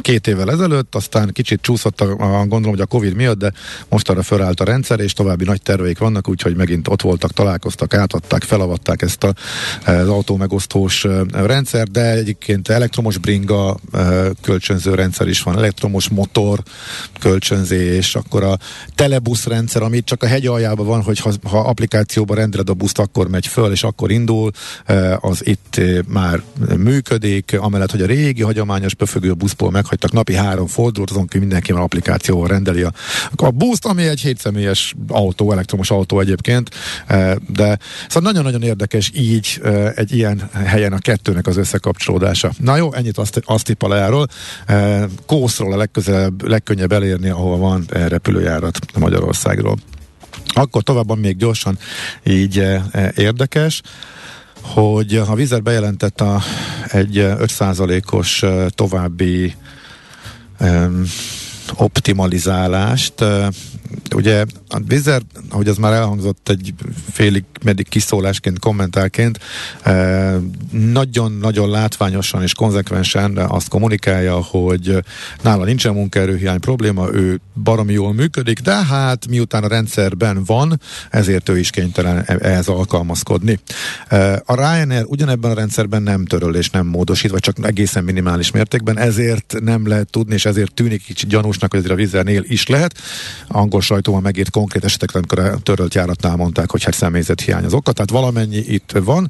két 0.00 0.26
évvel 0.26 0.50
ezelőtt, 0.50 0.94
aztán 0.94 1.30
kicsit 1.32 1.60
csúszott 1.60 2.00
a, 2.00 2.10
a 2.10 2.38
gondolom, 2.38 2.70
hogy 2.70 2.80
a 2.80 2.86
Covid 2.86 3.14
miatt, 3.14 3.38
de 3.38 3.52
most 3.88 4.10
arra 4.10 4.22
fölállt 4.22 4.60
a 4.60 4.64
rendszer, 4.64 5.00
és 5.00 5.12
további 5.12 5.44
nagy 5.44 5.62
terveik 5.62 5.98
vannak, 5.98 6.28
úgyhogy 6.28 6.56
megint 6.56 6.88
ott 6.88 7.02
voltak, 7.02 7.32
találkoztak, 7.32 7.94
átadták, 7.94 8.42
felavatták 8.42 9.02
ezt 9.02 9.24
a, 9.24 9.34
az 9.84 10.08
autómegosztós 10.08 11.06
rendszer, 11.32 11.88
de 11.88 12.10
egyébként 12.10 12.68
elektromos 12.68 13.18
bringa 13.18 13.76
kölcsönző 14.42 14.94
rendszer 14.94 15.28
is 15.28 15.42
van, 15.42 15.56
elektromos 15.56 16.08
motor 16.08 16.62
kölcsönzés, 17.20 18.14
akkor 18.14 18.42
a 18.42 18.58
telebusz 18.94 19.46
rendszer, 19.46 19.82
ami 19.82 20.04
csak 20.04 20.22
a 20.22 20.26
hegy 20.26 20.46
aljában 20.46 20.86
van, 20.86 21.02
hogy 21.02 21.18
ha, 21.18 21.32
ha 21.42 21.58
applikációba 21.58 22.34
rendeled 22.34 22.68
a 22.68 22.74
buszt, 22.74 22.98
akkor 22.98 23.28
megy 23.34 23.46
föl, 23.46 23.72
és 23.72 23.82
akkor 23.82 24.10
indul, 24.10 24.50
eh, 24.84 25.24
az 25.24 25.46
itt 25.46 25.76
eh, 25.76 25.98
már 26.08 26.42
működik, 26.76 27.56
amellett, 27.58 27.90
hogy 27.90 28.02
a 28.02 28.06
régi 28.06 28.42
hagyományos 28.42 28.94
pöfögő 28.94 29.32
buszból 29.32 29.70
meghagytak 29.70 30.12
napi 30.12 30.34
három 30.34 30.66
fordulót, 30.66 31.10
azon 31.10 31.26
ki 31.26 31.38
mindenki 31.38 31.72
már 31.72 31.82
applikációval 31.82 32.48
rendeli 32.48 32.82
a, 32.82 32.92
a 33.36 33.50
buszt, 33.50 33.86
ami 33.86 34.06
egy 34.06 34.20
hétszemélyes 34.20 34.94
autó, 35.08 35.52
elektromos 35.52 35.90
autó 35.90 36.20
egyébként, 36.20 36.70
eh, 37.06 37.34
de 37.48 37.78
szóval 38.08 38.32
nagyon-nagyon 38.32 38.62
érdekes 38.62 39.10
így 39.14 39.60
egy 39.94 40.12
ilyen 40.12 40.50
helyen 40.52 40.92
a 40.92 40.98
kettőnek 40.98 41.46
az 41.46 41.56
összekapcsolódása. 41.56 42.52
Na 42.58 42.76
jó, 42.76 42.92
ennyit 42.92 43.18
azt, 43.18 43.40
azt 43.44 43.64
Tippaláról. 43.64 44.26
Kószról 45.26 45.72
a 45.72 45.76
legközelebb, 45.76 46.48
legkönnyebb 46.48 46.92
elérni, 46.92 47.28
ahol 47.28 47.58
van 47.58 47.84
repülőjárat 47.88 48.78
Magyarországról. 48.98 49.78
Akkor 50.52 50.82
továbban 50.82 51.18
még 51.18 51.36
gyorsan 51.36 51.78
így 52.24 52.58
e, 52.58 53.12
érdekes, 53.16 53.82
hogy 54.60 55.16
a 55.16 55.34
Vizer 55.34 55.62
bejelentett 55.62 56.20
a, 56.20 56.42
egy 56.86 57.14
5%-os 57.16 58.42
e, 58.42 58.68
további 58.68 59.54
e, 60.58 60.88
optimalizálást. 61.76 63.14
Ugye 64.14 64.44
a 64.68 64.78
Vizer, 64.86 65.22
ahogy 65.50 65.68
az 65.68 65.76
már 65.76 65.92
elhangzott 65.92 66.48
egy 66.48 66.74
félig 67.12 67.44
meddig 67.64 67.88
kiszólásként, 67.88 68.58
kommentárként, 68.58 69.38
nagyon-nagyon 70.70 71.70
látványosan 71.70 72.42
és 72.42 72.54
konzekvensen 72.54 73.36
azt 73.36 73.68
kommunikálja, 73.68 74.34
hogy 74.34 75.04
nála 75.42 75.64
nincsen 75.64 75.94
munkaerőhiány 75.94 76.60
probléma, 76.60 77.12
ő 77.12 77.40
baromi 77.62 77.92
jól 77.92 78.14
működik, 78.14 78.60
de 78.60 78.84
hát 78.84 79.26
miután 79.28 79.64
a 79.64 79.68
rendszerben 79.68 80.44
van, 80.44 80.80
ezért 81.10 81.48
ő 81.48 81.58
is 81.58 81.70
kénytelen 81.70 82.22
e- 82.26 82.38
ehhez 82.40 82.68
alkalmazkodni. 82.68 83.58
A 84.44 84.54
Ryanair 84.54 85.04
ugyanebben 85.06 85.50
a 85.50 85.54
rendszerben 85.54 86.02
nem 86.02 86.24
töröl 86.24 86.54
és 86.54 86.70
nem 86.70 86.86
módosít, 86.86 87.30
vagy 87.30 87.40
csak 87.40 87.56
egészen 87.62 88.04
minimális 88.04 88.50
mértékben, 88.50 88.98
ezért 88.98 89.54
nem 89.60 89.86
lehet 89.88 90.10
tudni, 90.10 90.34
és 90.34 90.44
ezért 90.44 90.74
tűnik 90.74 91.04
kicsit 91.04 91.28
gyanúsnak, 91.54 91.70
hogy 91.70 91.78
ezért 91.78 91.92
a 91.92 91.96
Vizernél 91.96 92.52
is 92.52 92.66
lehet. 92.66 92.98
Angol 93.48 93.80
sajtóban 93.80 94.22
megírt 94.22 94.50
konkrét 94.50 94.84
esetekre, 94.84 95.18
amikor 95.18 95.38
a 95.38 95.58
törölt 95.58 95.94
járatnál 95.94 96.36
mondták, 96.36 96.70
hogy 96.70 96.84
hát 96.84 96.94
személyzet 96.94 97.40
hiány 97.40 97.64
az 97.64 97.72
oka, 97.72 97.92
tehát 97.92 98.10
valamennyi 98.10 98.56
itt 98.56 98.92
van, 99.04 99.28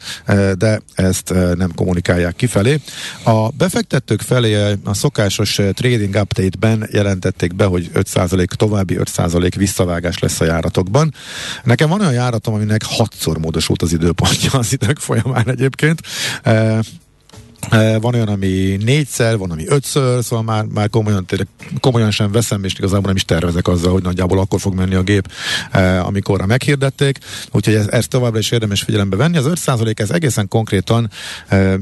de 0.59 0.81
ezt 0.95 1.35
nem 1.55 1.75
kommunikálják 1.75 2.37
kifelé. 2.37 2.81
A 3.25 3.49
befektetők 3.49 4.21
felé 4.21 4.77
a 4.85 4.95
szokásos 4.95 5.61
trading 5.73 6.15
update-ben 6.15 6.89
jelentették 6.93 7.55
be, 7.55 7.65
hogy 7.65 7.91
5% 7.95 8.47
további 8.47 8.97
5% 8.99 9.53
visszavágás 9.57 10.19
lesz 10.19 10.41
a 10.41 10.45
járatokban. 10.45 11.15
Nekem 11.65 11.89
van 11.89 12.01
olyan 12.01 12.13
járatom, 12.13 12.55
aminek 12.55 12.83
hatszor 12.85 13.39
módosult 13.39 13.83
az 13.83 13.93
időpontja 13.93 14.59
az 14.59 14.73
idők 14.73 14.99
folyamán 14.99 15.51
egyébként. 15.51 16.01
Van 17.71 18.15
olyan, 18.15 18.29
ami 18.29 18.79
négyszer, 18.85 19.39
van, 19.39 19.51
ami 19.51 19.65
ötször, 19.67 20.25
szóval 20.25 20.45
már, 20.45 20.65
már 20.65 20.91
komolyan, 20.91 21.27
komolyan 21.81 22.11
sem 22.11 22.33
veszem, 22.33 22.65
és 22.65 22.75
igazából 22.75 23.07
nem 23.07 23.17
is 23.17 23.25
tervezek 23.25 23.69
azzal, 23.69 23.93
hogy 23.93 24.03
nagyjából 24.03 24.39
akkor 24.39 24.61
fog 24.61 24.75
menni 24.75 24.95
a 24.95 25.03
gép, 25.03 25.31
amikor 26.03 26.47
meghirdették. 26.47 27.19
Úgyhogy 27.53 27.75
ez, 27.75 27.89
ezt 27.89 28.09
továbbra 28.09 28.39
is 28.39 28.51
érdemes 28.51 28.83
figyelembe 28.83 29.17
venni. 29.17 29.37
Az 29.37 29.51
5% 29.67 30.01
ez 30.01 30.11
egészen 30.11 30.49
konkrétan 30.49 31.11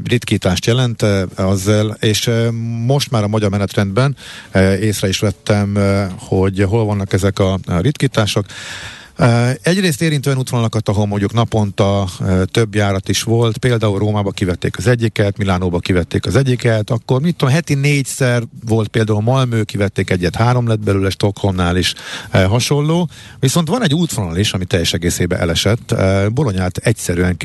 ritkítást 0.04 0.66
jelent 0.66 1.02
azzal, 1.34 1.96
és 2.00 2.30
most 2.86 3.10
már 3.10 3.22
a 3.22 3.28
magyar 3.28 3.50
menetrendben 3.50 4.16
észre 4.80 5.08
is 5.08 5.18
vettem, 5.18 5.78
hogy 6.18 6.62
hol 6.62 6.84
vannak 6.84 7.12
ezek 7.12 7.38
a 7.38 7.58
ritkítások. 7.64 8.46
Egyrészt 9.62 10.02
érintő 10.02 10.28
olyan 10.28 10.40
útvonalakat, 10.40 10.88
ahol 10.88 11.06
mondjuk 11.06 11.32
naponta 11.32 12.08
több 12.44 12.74
járat 12.74 13.08
is 13.08 13.22
volt, 13.22 13.58
például 13.58 13.98
Rómába 13.98 14.30
kivették 14.30 14.78
az 14.78 14.86
egyiket, 14.86 15.38
Milánóba 15.38 15.78
kivették 15.78 16.26
az 16.26 16.36
egyiket, 16.36 16.90
akkor 16.90 17.20
mit 17.20 17.36
tudom, 17.36 17.54
heti 17.54 17.74
négyszer 17.74 18.42
volt 18.66 18.88
például 18.88 19.20
Malmö, 19.20 19.62
kivették 19.62 20.10
egyet, 20.10 20.36
három 20.36 20.68
lett 20.68 20.80
belőle, 20.80 21.10
Stockholmnál 21.10 21.76
is 21.76 21.94
hasonló. 22.30 23.08
Viszont 23.40 23.68
van 23.68 23.82
egy 23.82 23.94
útvonal 23.94 24.36
is, 24.36 24.52
ami 24.52 24.64
teljes 24.64 24.92
egészébe 24.92 25.38
elesett. 25.38 25.94
Bolonyát 26.32 26.76
egyszerűen 26.76 27.36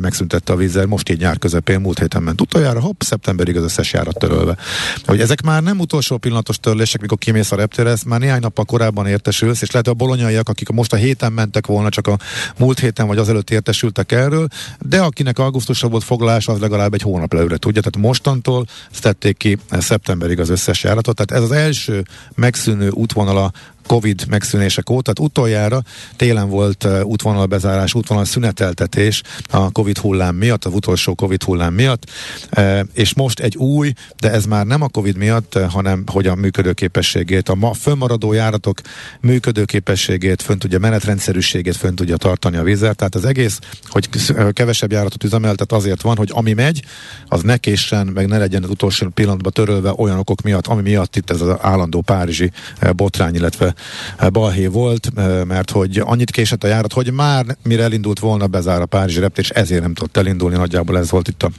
megszüntette 0.00 0.52
a 0.52 0.56
vízzel, 0.56 0.86
most 0.86 1.10
így 1.10 1.18
nyár 1.18 1.38
közepén, 1.38 1.80
múlt 1.80 1.98
héten 1.98 2.22
ment 2.22 2.40
utoljára, 2.40 2.80
hopp, 2.80 3.00
szeptemberig 3.00 3.56
az 3.56 3.62
összes 3.62 3.92
járat 3.92 4.18
törölve. 4.18 4.56
Hogy 5.04 5.20
ezek 5.20 5.42
már 5.42 5.62
nem 5.62 5.78
utolsó 5.78 6.16
pillanatos 6.16 6.58
törlések, 6.58 7.00
mikor 7.00 7.18
kimész 7.18 7.52
a 7.52 7.56
reptére, 7.56 7.96
már 8.06 8.20
néhány 8.20 8.40
nappal 8.40 8.64
korábban 8.64 9.06
értesülsz, 9.06 9.62
és 9.62 9.70
lehet 9.70 9.88
a 9.88 9.94
bolonyaiak, 9.94 10.48
akik 10.48 10.68
most 10.68 10.92
a 10.92 10.96
héten 11.00 11.32
mentek 11.32 11.66
volna, 11.66 11.88
csak 11.88 12.06
a 12.06 12.18
múlt 12.58 12.78
héten 12.78 13.06
vagy 13.06 13.18
azelőtt 13.18 13.50
értesültek 13.50 14.12
erről, 14.12 14.48
de 14.78 15.00
akinek 15.00 15.38
augusztusra 15.38 15.88
volt 15.88 16.04
foglalás, 16.04 16.48
az 16.48 16.58
legalább 16.58 16.94
egy 16.94 17.02
hónap 17.02 17.34
előre 17.34 17.56
tudja. 17.56 17.82
Tehát 17.82 18.06
mostantól 18.08 18.66
tették 19.00 19.36
ki 19.36 19.58
szeptemberig 19.70 20.40
az 20.40 20.48
összes 20.48 20.82
járatot. 20.82 21.16
Tehát 21.16 21.42
ez 21.42 21.50
az 21.50 21.56
első 21.56 22.02
megszűnő 22.34 22.88
útvonala 22.90 23.52
Covid 23.90 24.24
megszűnések 24.28 24.90
óta, 24.90 25.12
tehát 25.12 25.30
utoljára 25.30 25.82
télen 26.16 26.48
volt 26.48 26.88
útvonalbezárás, 27.02 27.94
útvonal 27.94 28.24
szüneteltetés 28.24 29.22
a 29.48 29.70
Covid 29.70 29.98
hullám 29.98 30.34
miatt, 30.34 30.64
az 30.64 30.74
utolsó 30.74 31.14
Covid 31.14 31.42
hullám 31.42 31.74
miatt, 31.74 32.10
és 32.92 33.14
most 33.14 33.40
egy 33.40 33.56
új, 33.56 33.92
de 34.20 34.30
ez 34.30 34.44
már 34.44 34.66
nem 34.66 34.82
a 34.82 34.88
Covid 34.88 35.16
miatt, 35.16 35.58
hanem 35.70 36.04
hogy 36.06 36.26
a 36.26 36.34
működőképességét, 36.34 37.48
a 37.48 37.54
ma 37.54 37.72
fönnmaradó 37.72 38.32
járatok 38.32 38.80
működőképességét, 39.20 40.42
fönn 40.42 40.58
tudja 40.58 40.78
menetrendszerűségét 40.78 41.76
fönn 41.76 41.94
tudja 41.94 42.16
tartani 42.16 42.56
a 42.56 42.62
vízer, 42.62 42.94
tehát 42.94 43.14
az 43.14 43.24
egész, 43.24 43.58
hogy 43.88 44.08
kevesebb 44.52 44.92
járatot 44.92 45.24
üzemeltet 45.24 45.72
azért 45.72 46.02
van, 46.02 46.16
hogy 46.16 46.30
ami 46.32 46.52
megy, 46.52 46.82
az 47.28 47.42
ne 47.42 47.56
késsen, 47.56 48.06
meg 48.06 48.26
ne 48.26 48.38
legyen 48.38 48.62
az 48.62 48.70
utolsó 48.70 49.08
pillanatban 49.08 49.52
törölve 49.52 49.92
olyan 49.96 50.18
okok 50.18 50.42
miatt, 50.42 50.66
ami 50.66 50.82
miatt 50.82 51.16
itt 51.16 51.30
ez 51.30 51.40
az 51.40 51.56
állandó 51.60 52.00
párizsi 52.00 52.50
botrány, 52.96 53.34
illetve 53.34 53.74
balhé 54.32 54.66
volt, 54.66 55.10
mert 55.44 55.70
hogy 55.70 55.98
annyit 55.98 56.30
késett 56.30 56.64
a 56.64 56.66
járat, 56.66 56.92
hogy 56.92 57.12
már 57.12 57.44
mire 57.62 57.82
elindult 57.82 58.18
volna 58.18 58.46
bezár 58.46 58.80
a 58.80 58.86
Párizsi 58.86 59.20
reptér, 59.20 59.44
és 59.44 59.50
ezért 59.50 59.82
nem 59.82 59.94
tudott 59.94 60.16
elindulni, 60.16 60.56
nagyjából 60.56 60.98
ez 60.98 61.10
volt 61.10 61.28
itt 61.28 61.42
a 61.42 61.50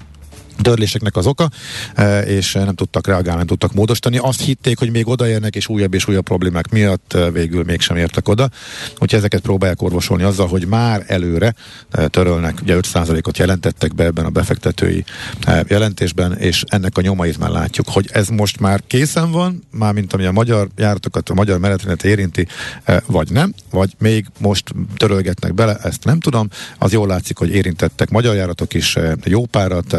törléseknek 0.61 1.15
az 1.15 1.25
oka, 1.25 1.49
e, 1.95 2.21
és 2.21 2.53
nem 2.53 2.75
tudtak 2.75 3.07
reagálni, 3.07 3.37
nem 3.37 3.47
tudtak 3.47 3.73
módosítani. 3.73 4.17
Azt 4.17 4.41
hitték, 4.41 4.79
hogy 4.79 4.91
még 4.91 5.07
odaérnek, 5.07 5.55
és 5.55 5.67
újabb 5.67 5.93
és 5.93 6.07
újabb 6.07 6.23
problémák 6.23 6.69
miatt 6.69 7.13
e, 7.13 7.31
végül 7.31 7.63
mégsem 7.63 7.95
értek 7.95 8.27
oda. 8.27 8.49
Úgyhogy 8.93 9.19
ezeket 9.19 9.41
próbálják 9.41 9.81
orvosolni 9.81 10.23
azzal, 10.23 10.47
hogy 10.47 10.67
már 10.67 11.03
előre 11.07 11.55
e, 11.91 12.07
törölnek, 12.07 12.59
ugye 12.61 12.77
5%-ot 12.81 13.37
jelentettek 13.37 13.95
be 13.95 14.03
ebben 14.03 14.25
a 14.25 14.29
befektetői 14.29 15.03
jelentésben, 15.67 16.37
és 16.37 16.63
ennek 16.67 16.97
a 16.97 17.01
nyomait 17.01 17.37
már 17.37 17.49
látjuk, 17.49 17.87
hogy 17.89 18.09
ez 18.11 18.27
most 18.27 18.59
már 18.59 18.81
készen 18.87 19.31
van, 19.31 19.63
már 19.71 19.93
mint 19.93 20.13
ami 20.13 20.25
a 20.25 20.31
magyar 20.31 20.67
járatokat, 20.77 21.29
a 21.29 21.33
magyar 21.33 21.59
menetrendet 21.59 22.03
érinti, 22.03 22.47
vagy 23.05 23.31
nem, 23.31 23.53
vagy 23.69 23.93
még 23.99 24.25
most 24.39 24.63
törölgetnek 24.97 25.53
bele, 25.53 25.75
ezt 25.75 26.03
nem 26.03 26.19
tudom. 26.19 26.47
Az 26.77 26.91
jól 26.91 27.07
látszik, 27.07 27.37
hogy 27.37 27.49
érintettek 27.49 28.09
magyar 28.09 28.35
járatok 28.35 28.73
is 28.73 28.97
jó 29.23 29.45
párat, 29.45 29.95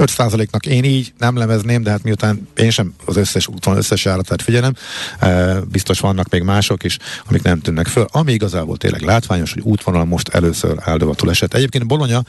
5%-nak 0.00 0.66
én 0.66 0.84
így 0.84 1.12
nem 1.18 1.36
lemezném, 1.36 1.82
de 1.82 1.90
hát 1.90 2.02
miután 2.02 2.48
én 2.56 2.70
sem 2.70 2.94
az 3.04 3.16
összes 3.16 3.46
úton 3.46 3.76
összes 3.76 4.04
járatát 4.04 4.42
figyelem, 4.42 4.74
e, 5.18 5.60
biztos 5.60 6.00
vannak 6.00 6.28
még 6.28 6.42
mások 6.42 6.84
is, 6.84 6.96
amik 7.28 7.42
nem 7.42 7.60
tűnnek 7.60 7.86
föl. 7.86 8.06
Ami 8.10 8.32
igazából 8.32 8.76
tényleg 8.76 9.02
látványos, 9.02 9.52
hogy 9.52 9.62
útvonal 9.62 10.04
most 10.04 10.28
először 10.28 10.76
áldovatul 10.80 11.30
esett. 11.30 11.54
Egyébként 11.54 11.86
Bologna 11.86 12.22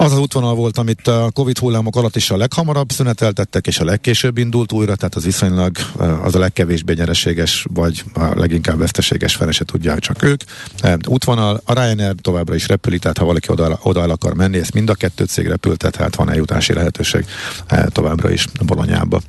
az 0.00 0.12
az 0.12 0.18
útvonal 0.18 0.54
volt, 0.54 0.78
amit 0.78 1.08
a 1.08 1.30
Covid 1.34 1.58
hullámok 1.58 1.96
alatt 1.96 2.16
is 2.16 2.30
a 2.30 2.36
leghamarabb 2.36 2.90
szüneteltettek, 2.90 3.66
és 3.66 3.78
a 3.78 3.84
legkésőbb 3.84 4.38
indult 4.38 4.72
újra, 4.72 4.96
tehát 4.96 5.14
az 5.14 5.24
viszonylag 5.24 5.76
az 6.22 6.34
a 6.34 6.38
legkevésbé 6.38 6.92
nyereséges, 6.92 7.66
vagy 7.74 8.04
a 8.14 8.24
leginkább 8.34 8.78
veszteséges 8.78 9.34
fele 9.34 9.52
se 9.52 9.64
tudják 9.64 9.98
csak 9.98 10.22
ők. 10.22 10.40
Útvonal, 11.06 11.60
a 11.64 11.72
Ryanair 11.72 12.14
továbbra 12.20 12.54
is 12.54 12.68
repüli, 12.68 12.98
tehát 12.98 13.18
ha 13.18 13.24
valaki 13.24 13.48
oda, 13.82 14.00
el 14.02 14.10
akar 14.10 14.34
menni, 14.34 14.58
ezt 14.58 14.74
mind 14.74 14.90
a 14.90 14.94
kettő 14.94 15.24
cég 15.24 15.46
repültet, 15.46 15.96
tehát 15.96 16.16
van 16.16 16.30
eljutási 16.30 16.72
lehetőség 16.72 17.24
továbbra 17.88 18.30
is 18.30 18.46
Bolonyába. 18.66 19.20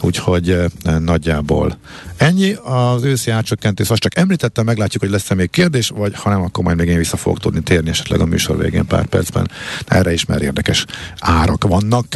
Úgyhogy 0.00 0.56
nagyjából 0.98 1.78
ennyi. 2.16 2.52
Az 2.52 3.02
őszi 3.02 3.30
átcsökkentés, 3.30 3.90
azt 3.90 4.00
csak 4.00 4.16
említettem, 4.16 4.64
meglátjuk, 4.64 5.02
hogy 5.02 5.12
lesz-e 5.12 5.34
még 5.34 5.50
kérdés, 5.50 5.88
vagy 5.88 6.14
ha 6.14 6.30
nem, 6.30 6.42
akkor 6.42 6.64
majd 6.64 6.76
még 6.76 6.88
én 6.88 6.96
vissza 6.96 7.16
fogok 7.16 7.38
tudni 7.38 7.60
térni 7.60 7.90
esetleg 7.90 8.20
a 8.20 8.24
műsor 8.24 8.58
végén 8.58 8.86
pár 8.86 9.06
percben 9.06 9.50
erre 9.90 10.12
is, 10.12 10.24
mert 10.24 10.42
érdekes 10.42 10.84
árak 11.18 11.64
vannak. 11.64 12.06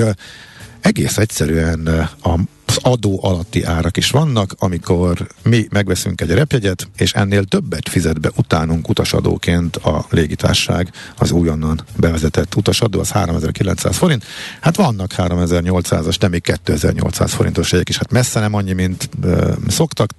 Egész 0.80 1.18
egyszerűen 1.18 1.86
a 2.22 2.38
az 2.74 2.92
adó 2.92 3.18
alatti 3.22 3.62
árak 3.62 3.96
is 3.96 4.10
vannak, 4.10 4.54
amikor 4.58 5.26
mi 5.42 5.66
megveszünk 5.70 6.20
egy 6.20 6.30
repjegyet, 6.30 6.88
és 6.96 7.12
ennél 7.12 7.44
többet 7.44 7.88
fizet 7.88 8.20
be 8.20 8.30
utánunk 8.36 8.88
utasadóként 8.88 9.76
a 9.76 10.06
légitárság, 10.10 10.90
az 11.18 11.30
újonnan 11.30 11.80
bevezetett 11.96 12.54
utasadó, 12.54 13.00
az 13.00 13.10
3900 13.10 13.96
forint. 13.96 14.24
Hát 14.60 14.76
vannak 14.76 15.10
3800-as, 15.16 16.16
de 16.18 16.28
még 16.28 16.42
2800 16.42 17.32
forintos 17.32 17.72
jegyek 17.72 17.88
is. 17.88 17.96
Hát 17.96 18.12
messze 18.12 18.40
nem 18.40 18.54
annyi, 18.54 18.72
mint 18.72 19.08
uh, 19.24 19.52
szoktak. 19.68 20.10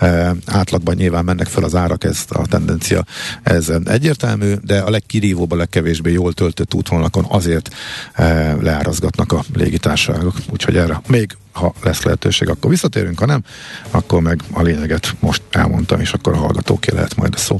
Uh, 0.00 0.30
átlagban 0.46 0.94
nyilván 0.94 1.24
mennek 1.24 1.46
fel 1.46 1.64
az 1.64 1.74
árak, 1.74 2.04
ez 2.04 2.24
a 2.28 2.46
tendencia, 2.46 3.04
ez 3.42 3.72
egyértelmű, 3.84 4.54
de 4.54 4.78
a 4.78 4.90
legkirívóbb, 4.90 5.52
a 5.52 5.56
legkevésbé 5.56 6.12
jól 6.12 6.32
töltött 6.32 6.74
útvonalakon 6.74 7.24
azért 7.28 7.74
uh, 8.18 8.62
leárazgatnak 8.62 9.32
a 9.32 9.44
légitárságok. 9.54 10.36
Úgyhogy 10.50 10.76
erre 10.76 11.00
még 11.06 11.36
ha 11.54 11.74
lesz 11.82 12.02
lehetőség, 12.02 12.48
akkor 12.48 12.70
visszatérünk, 12.70 13.18
ha 13.18 13.26
nem, 13.26 13.42
akkor 13.90 14.22
meg 14.22 14.42
a 14.52 14.62
lényeget 14.62 15.14
most 15.20 15.42
elmondtam, 15.50 16.00
és 16.00 16.12
akkor 16.12 16.32
a 16.32 16.36
hallgatóké 16.36 16.92
lehet 16.92 17.16
majd 17.16 17.34
a 17.34 17.38
szó. 17.38 17.58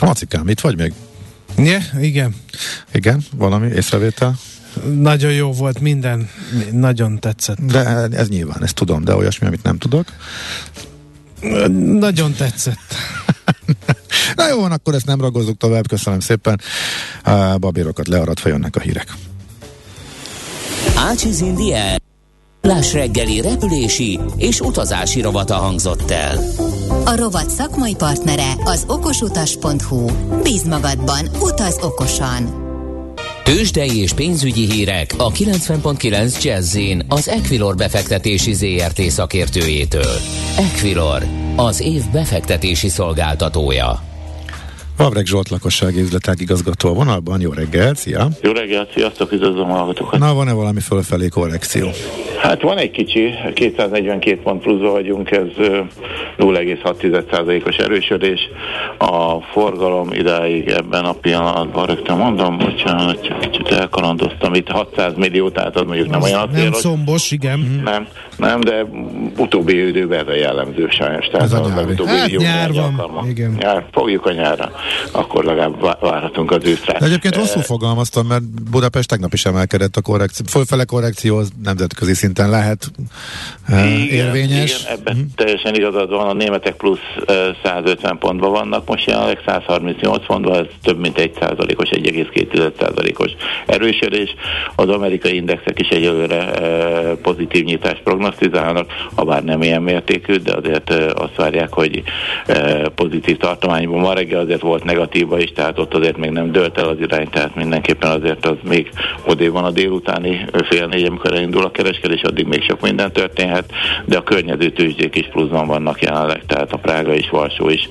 Macikám, 0.00 0.48
itt 0.48 0.60
vagy 0.60 0.76
még? 0.76 0.92
Ja, 1.56 1.80
igen. 2.00 2.34
Igen, 2.92 3.24
valami 3.36 3.68
észrevétel? 3.68 4.34
Nagyon 5.00 5.32
jó 5.32 5.52
volt 5.52 5.80
minden, 5.80 6.30
nagyon 6.72 7.20
tetszett. 7.20 7.60
De 7.60 8.08
ez 8.10 8.28
nyilván, 8.28 8.62
ezt 8.62 8.74
tudom, 8.74 9.04
de 9.04 9.14
olyasmi, 9.14 9.46
amit 9.46 9.62
nem 9.62 9.78
tudok. 9.78 10.06
Nagyon 11.98 12.32
tetszett. 12.32 12.94
Na 14.36 14.48
jó, 14.48 14.60
van, 14.60 14.72
akkor 14.72 14.94
ezt 14.94 15.06
nem 15.06 15.20
ragozzuk 15.20 15.56
tovább, 15.56 15.88
köszönöm 15.88 16.20
szépen. 16.20 16.60
Babírokat 17.56 18.08
learadva 18.08 18.48
jönnek 18.48 18.76
a 18.76 18.80
hírek. 18.80 19.12
Ácsiz 20.96 21.40
India. 21.40 21.96
Láss 22.64 22.92
reggeli 22.92 23.40
repülési 23.40 24.20
és 24.36 24.60
utazási 24.60 25.20
rovata 25.20 25.54
hangzott 25.54 26.10
el. 26.10 26.38
A 27.04 27.16
rovat 27.16 27.50
szakmai 27.50 27.94
partnere 27.94 28.52
az 28.64 28.84
okosutas.hu. 28.88 30.10
Bíz 30.42 30.62
magadban, 30.62 31.28
utaz 31.40 31.78
okosan! 31.82 32.62
Tőzsdei 33.44 34.00
és 34.00 34.12
pénzügyi 34.12 34.72
hírek 34.72 35.14
a 35.18 35.30
90.9 35.30 36.42
jazz 36.42 36.78
az 37.08 37.28
Equilor 37.28 37.74
befektetési 37.74 38.52
ZRT 38.52 39.00
szakértőjétől. 39.00 40.18
Equilor, 40.58 41.22
az 41.56 41.80
év 41.80 42.02
befektetési 42.12 42.88
szolgáltatója. 42.88 44.02
Vavreg 44.96 45.26
Zsolt 45.26 45.48
lakossági 45.48 46.00
üzletág 46.00 46.40
igazgató 46.40 46.88
a 46.88 46.92
vonalban. 46.92 47.40
Jó 47.40 47.52
reggelt, 47.52 47.96
szia! 47.96 48.28
Jó 48.42 48.52
reggelt, 48.52 48.92
sziasztok, 48.92 49.32
üdvözlöm 49.32 49.70
a 49.70 49.74
hallgatókat! 49.74 50.18
Na, 50.18 50.34
van-e 50.34 50.52
valami 50.52 50.80
fölfelé 50.80 51.28
korrekció? 51.28 51.88
Hát 52.44 52.62
van 52.62 52.78
egy 52.78 52.90
kicsi, 52.90 53.34
242 53.54 54.40
pont 54.42 54.62
pluszba 54.62 54.90
vagyunk, 54.90 55.30
ez 55.30 55.46
0,6%-os 56.38 57.76
erősödés. 57.76 58.40
A 58.98 59.40
forgalom 59.40 60.12
idáig 60.12 60.68
ebben 60.68 61.04
a 61.04 61.12
pillanatban 61.12 61.86
rögtön 61.86 62.16
mondom, 62.16 62.58
bocsánat, 62.58 63.26
csak 63.26 63.40
kicsit 63.40 63.68
elkalandoztam, 63.68 64.54
itt 64.54 64.68
600 64.68 65.12
millió, 65.16 65.50
tehát 65.50 65.76
az 65.76 65.86
mondjuk 65.86 66.10
nem 66.10 66.22
az 66.22 66.30
olyan 66.30 66.48
Nem 66.52 66.72
szombos, 66.72 67.30
igen. 67.30 67.80
Nem, 67.84 68.06
nem, 68.36 68.60
de 68.60 68.84
utóbbi 69.36 69.86
időben 69.86 70.20
ez 70.20 70.26
a 70.26 70.36
jellemző 70.36 70.88
sajnos. 70.90 71.26
Tehát 71.26 71.42
ez 71.46 71.52
a 71.52 71.68
nyár. 71.68 71.96
Hát 72.06 72.30
nyár 72.38 72.70
van, 72.96 73.28
igen. 73.28 73.56
Nyár, 73.58 73.84
fogjuk 73.92 74.26
a 74.26 74.32
nyárra, 74.32 74.70
akkor 75.12 75.44
legalább 75.44 76.00
várhatunk 76.00 76.50
az 76.50 76.64
őszre. 76.64 76.98
De 76.98 77.04
egyébként 77.04 77.36
rosszul 77.36 77.62
fogalmaztam, 77.62 78.26
mert 78.26 78.70
Budapest 78.70 79.08
tegnap 79.08 79.32
is 79.32 79.44
emelkedett 79.44 79.96
a 79.96 80.00
korrekció, 80.00 80.44
fölfele 80.48 80.84
korrekció 80.84 81.36
az 81.36 81.50
nemzetközi 81.62 82.14
szinten 82.34 82.50
lehet 82.50 82.90
igen, 83.68 84.26
érvényes. 84.26 84.80
Igen, 84.80 84.92
ebben 84.98 85.14
uh-huh. 85.14 85.30
teljesen 85.34 85.74
igazad 85.74 86.10
van, 86.10 86.28
a 86.28 86.32
németek 86.32 86.74
plusz 86.74 86.98
150 87.64 88.18
pontban 88.18 88.50
vannak, 88.50 88.88
most 88.88 89.06
jelenleg 89.06 89.40
138 89.46 90.26
pontban, 90.26 90.54
ez 90.54 90.66
több 90.82 90.98
mint 90.98 91.18
1 91.18 91.32
százalékos, 91.40 91.88
1,2 91.88 92.72
százalékos 92.80 93.30
erősödés. 93.66 94.34
Az 94.74 94.88
amerikai 94.88 95.34
indexek 95.34 95.80
is 95.80 95.88
egyelőre 95.88 96.44
pozitív 97.22 97.64
nyitást 97.64 98.02
prognosztizálnak, 98.02 98.92
ha 99.14 99.24
bár 99.24 99.44
nem 99.44 99.62
ilyen 99.62 99.82
mértékű, 99.82 100.36
de 100.36 100.56
azért 100.56 100.90
azt 101.14 101.36
várják, 101.36 101.72
hogy 101.72 102.02
pozitív 102.94 103.36
tartományban 103.36 104.00
ma 104.00 104.12
reggel 104.12 104.40
azért 104.40 104.60
volt 104.60 104.84
negatíva 104.84 105.38
is, 105.38 105.52
tehát 105.52 105.78
ott 105.78 105.94
azért 105.94 106.16
még 106.16 106.30
nem 106.30 106.52
dölt 106.52 106.78
el 106.78 106.88
az 106.88 106.96
irány, 107.00 107.28
tehát 107.28 107.54
mindenképpen 107.54 108.10
azért 108.10 108.46
az 108.46 108.56
még 108.62 108.90
odé 109.26 109.48
van 109.48 109.64
a 109.64 109.70
délutáni 109.70 110.44
fél 110.68 110.86
négy, 110.86 111.04
amikor 111.04 111.32
elindul 111.32 111.64
a 111.64 111.70
kereskedés, 111.70 112.22
addig 112.26 112.46
még 112.46 112.62
sok 112.62 112.80
minden 112.80 113.12
történhet, 113.12 113.72
de 114.04 114.16
a 114.16 114.22
környező 114.22 114.70
tőzsdék 114.70 115.16
is 115.16 115.28
pluszban 115.32 115.66
vannak 115.66 116.02
jelenleg, 116.02 116.42
tehát 116.46 116.72
a 116.72 116.76
Prága 116.76 117.14
és 117.14 117.28
Varsó 117.30 117.68
is 117.68 117.88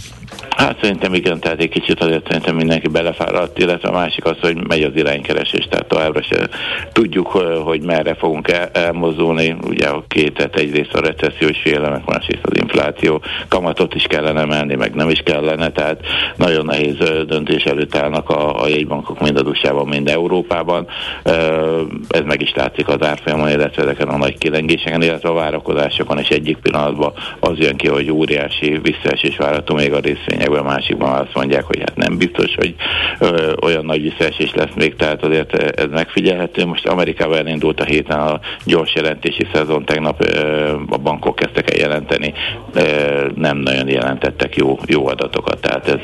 Hát 0.51 0.79
szerintem 0.81 1.15
igen, 1.15 1.41
tehát 1.41 1.61
egy 1.61 1.69
kicsit 1.69 2.01
azért 2.01 2.27
szerintem 2.27 2.57
mindenki 2.57 2.89
belefáradt, 2.89 3.59
illetve 3.59 3.89
a 3.89 3.93
másik 3.93 4.25
az, 4.25 4.37
hogy 4.41 4.67
megy 4.67 4.83
az 4.83 4.93
iránykeresés, 4.95 5.67
tehát 5.71 5.87
továbbra 5.87 6.23
se 6.23 6.49
tudjuk, 6.93 7.27
hogy 7.65 7.83
merre 7.83 8.15
fogunk 8.15 8.49
el, 8.49 8.69
elmozdulni. 8.73 9.57
Ugye 9.67 9.89
a 9.89 10.05
két, 10.09 10.35
tehát 10.35 10.57
egyrészt 10.57 10.95
a 10.95 11.01
recessziós 11.01 11.59
félelmek, 11.63 12.05
másrészt 12.05 12.47
az 12.47 12.57
infláció, 12.57 13.23
kamatot 13.49 13.95
is 13.95 14.03
kellene 14.03 14.41
emelni, 14.41 14.75
meg 14.75 14.95
nem 14.95 15.09
is 15.09 15.21
kellene, 15.25 15.73
tehát 15.73 16.01
nagyon 16.37 16.65
nehéz 16.65 16.97
döntés 17.27 17.65
előtt 17.65 17.97
állnak 17.97 18.31
a, 18.31 18.63
a 18.63 18.69
jegybankok 18.69 19.21
mind 19.21 19.39
a 19.39 19.43
USA-ban, 19.43 19.89
mind 19.89 20.09
Európában. 20.09 20.87
Ez 22.09 22.23
meg 22.25 22.43
is 22.43 22.53
látszik 22.55 22.89
az 22.89 23.03
árfolyamon, 23.03 23.51
illetve 23.51 23.83
ezeken 23.83 24.09
a 24.09 24.17
nagy 24.17 24.39
kilengéseken, 24.39 25.03
illetve 25.03 25.29
a 25.29 25.35
várakozásokon, 25.35 26.19
és 26.19 26.29
egyik 26.29 26.57
pillanatban 26.57 27.13
az 27.41 27.59
jön 27.59 27.77
ki, 27.77 27.89
hogy 27.89 28.11
óriási 28.11 28.81
visszaesés 28.83 29.37
várható 29.37 29.75
még 29.75 29.93
a 29.93 30.01
részvényekben, 30.33 30.61
a 30.61 30.75
másikban 30.75 31.21
azt 31.21 31.35
mondják, 31.35 31.64
hogy 31.64 31.79
hát 31.79 31.97
nem 31.97 32.16
biztos, 32.18 32.55
hogy 32.55 32.75
ö, 33.18 33.53
olyan 33.62 33.85
nagy 33.85 34.03
visszaesés 34.03 34.55
lesz 34.55 34.75
még, 34.75 34.97
tehát 34.97 35.25
azért 35.25 35.55
ez 35.81 35.87
megfigyelhető. 35.90 36.66
Most 36.66 36.87
Amerikában 36.87 37.37
elindult 37.37 37.81
a 37.81 37.85
héten 37.85 38.18
a 38.21 38.40
gyors 38.64 38.95
jelentési 38.95 39.47
szezon, 39.53 39.85
tegnap 39.85 40.25
ö, 40.25 40.71
a 40.88 40.97
bankok 40.97 41.37
kezdtek 41.37 41.71
el 41.71 41.79
jelenteni, 41.79 42.33
ö, 42.75 42.83
nem 43.35 43.57
nagyon 43.57 43.88
jelentettek 43.88 44.57
jó, 44.57 44.79
jó 44.87 45.07
adatokat, 45.07 45.61
tehát 45.61 45.88
ez 45.88 46.01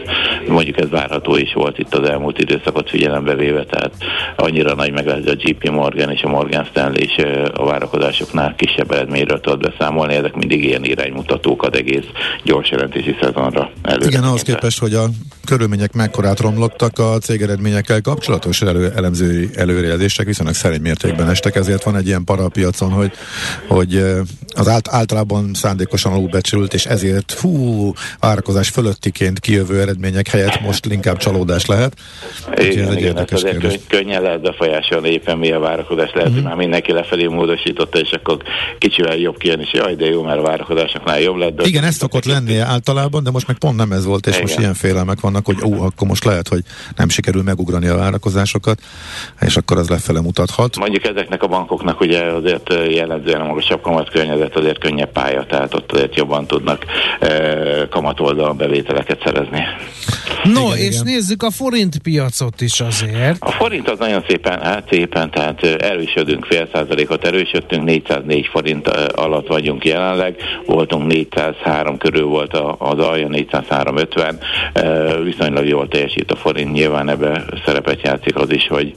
mondjuk 0.48 0.80
ez 0.80 0.90
várható 0.90 1.36
is 1.36 1.52
volt 1.52 1.78
itt 1.78 1.94
az 1.94 2.08
elmúlt 2.08 2.38
időszakot 2.38 2.90
figyelembe 2.90 3.34
véve, 3.34 3.64
tehát 3.64 3.92
annyira 4.36 4.74
nagy 4.74 4.92
meg 4.92 5.08
a 5.08 5.16
JP 5.36 5.70
Morgan 5.70 6.10
és 6.10 6.22
a 6.22 6.28
Morgan 6.28 6.64
Stanley 6.64 7.02
is 7.02 7.16
a 7.54 7.64
várakozásoknál 7.64 8.54
kisebb 8.56 8.90
eredményről 8.90 9.40
tudott 9.40 9.60
beszámolni, 9.60 10.14
ezek 10.14 10.34
mindig 10.34 10.64
ilyen 10.64 10.84
iránymutatók 10.84 11.62
az 11.62 11.76
egész 11.76 12.06
gyors 12.42 12.70
jelentési 12.70 13.16
szezonra 13.20 13.70
előre. 13.82 14.06
Igen, 14.06 14.17
ahhoz 14.24 14.42
képest, 14.42 14.78
hogy 14.78 14.94
a 14.94 15.10
körülmények 15.44 15.92
mekkorát 15.92 16.40
romlottak 16.40 16.98
a 16.98 17.18
cégeredményekkel 17.18 18.00
kapcsolatos 18.00 18.62
elő, 18.62 18.92
elemzői 18.96 19.50
előrejelzések 19.54 20.26
viszonylag 20.26 20.54
szerény 20.54 20.80
mértékben 20.80 21.30
estek, 21.30 21.56
ezért 21.56 21.82
van 21.82 21.96
egy 21.96 22.06
ilyen 22.06 22.24
parapiacon, 22.24 22.90
hogy, 22.90 23.12
hogy 23.68 24.04
az 24.54 24.68
ált, 24.68 24.88
általában 24.88 25.54
szándékosan 25.54 26.12
alulbecsült, 26.12 26.74
és 26.74 26.86
ezért 26.86 27.32
fú, 27.32 27.92
várakozás 28.20 28.68
fölöttiként 28.68 29.40
kijövő 29.40 29.80
eredmények 29.80 30.28
helyett 30.28 30.60
most 30.60 30.86
inkább 30.86 31.16
csalódás 31.16 31.66
lehet. 31.66 31.96
Igen, 32.56 32.84
ez 32.84 32.90
egy 32.90 32.96
igen, 32.96 33.08
érdekes 33.08 33.42
ez 33.42 33.50
kérdés. 33.50 33.78
könnyen 33.88 34.22
lehet 34.22 34.40
befolyásolni 34.40 35.08
éppen 35.08 35.38
mi 35.38 35.52
a 35.52 35.58
várakozás, 35.58 36.10
lehet, 36.14 36.30
mm-hmm. 36.30 36.42
már 36.42 36.56
mindenki 36.56 36.92
lefelé 36.92 37.26
módosította, 37.26 37.98
és 37.98 38.10
akkor 38.10 38.42
kicsivel 38.78 39.16
jobb 39.16 39.36
kijön, 39.38 39.60
és 39.60 39.72
jaj, 39.72 39.94
de 39.94 40.06
jó, 40.06 40.22
mert 40.22 40.38
a 40.38 40.42
várakozásoknál 40.42 41.20
jobb 41.20 41.36
lett. 41.36 41.66
Igen, 41.66 41.84
ez 41.84 41.94
szokott 41.94 42.24
lenni 42.24 42.56
általában, 42.56 43.22
de 43.22 43.30
most 43.30 43.46
meg 43.46 43.58
pont 43.58 43.76
nem 43.76 43.92
ez 43.92 44.04
volt, 44.08 44.26
és 44.26 44.32
igen. 44.32 44.42
most 44.46 44.58
ilyen 44.58 44.74
félelmek 44.74 45.20
vannak, 45.20 45.46
hogy 45.46 45.56
ó, 45.64 45.82
akkor 45.82 46.08
most 46.08 46.24
lehet, 46.24 46.48
hogy 46.48 46.62
nem 46.96 47.08
sikerül 47.08 47.42
megugrani 47.42 47.86
a 47.86 47.96
várakozásokat, 47.96 48.80
és 49.40 49.56
akkor 49.56 49.78
az 49.78 49.88
lefele 49.88 50.20
mutathat. 50.20 50.76
Mondjuk 50.78 51.04
ezeknek 51.04 51.42
a 51.42 51.46
bankoknak 51.46 52.00
ugye 52.00 52.22
azért 52.22 52.74
jellemzően 52.90 53.40
a 53.40 53.46
magasabb 53.46 53.80
kamat 53.80 54.10
környezet 54.10 54.56
azért 54.56 54.78
könnyebb 54.78 55.12
pálya, 55.12 55.46
tehát 55.46 55.74
ott 55.74 55.92
azért 55.92 56.16
jobban 56.16 56.46
tudnak 56.46 56.84
e, 57.20 57.88
kamat 57.90 58.20
oldalon 58.20 58.56
bevételeket 58.56 59.22
szerezni. 59.24 59.62
No, 60.52 60.66
igen, 60.66 60.78
és 60.78 60.94
igen. 60.94 61.02
nézzük 61.04 61.42
a 61.42 61.50
forint 61.50 61.98
piacot 61.98 62.60
is 62.60 62.80
azért. 62.80 63.36
A 63.40 63.50
forint 63.50 63.88
az 63.90 63.98
nagyon 63.98 64.24
szépen, 64.28 64.60
hát 64.60 64.88
szépen, 64.90 65.30
tehát 65.30 65.62
erősödünk, 65.62 66.44
fél 66.44 66.68
százalékot 66.72 67.24
erősödtünk, 67.24 67.84
404 67.84 68.46
forint 68.46 68.88
alatt 69.14 69.46
vagyunk 69.46 69.84
jelenleg, 69.84 70.36
voltunk 70.66 71.06
403 71.06 71.98
körül 71.98 72.24
volt 72.24 72.54
az 72.78 72.98
alja, 72.98 73.28
403,50, 73.28 75.22
viszonylag 75.24 75.66
jól 75.66 75.88
teljesít 75.88 76.30
a 76.30 76.36
forint, 76.36 76.72
nyilván 76.72 77.08
ebbe 77.08 77.44
szerepet 77.64 78.02
játszik 78.02 78.36
az 78.36 78.50
is, 78.50 78.66
hogy 78.66 78.94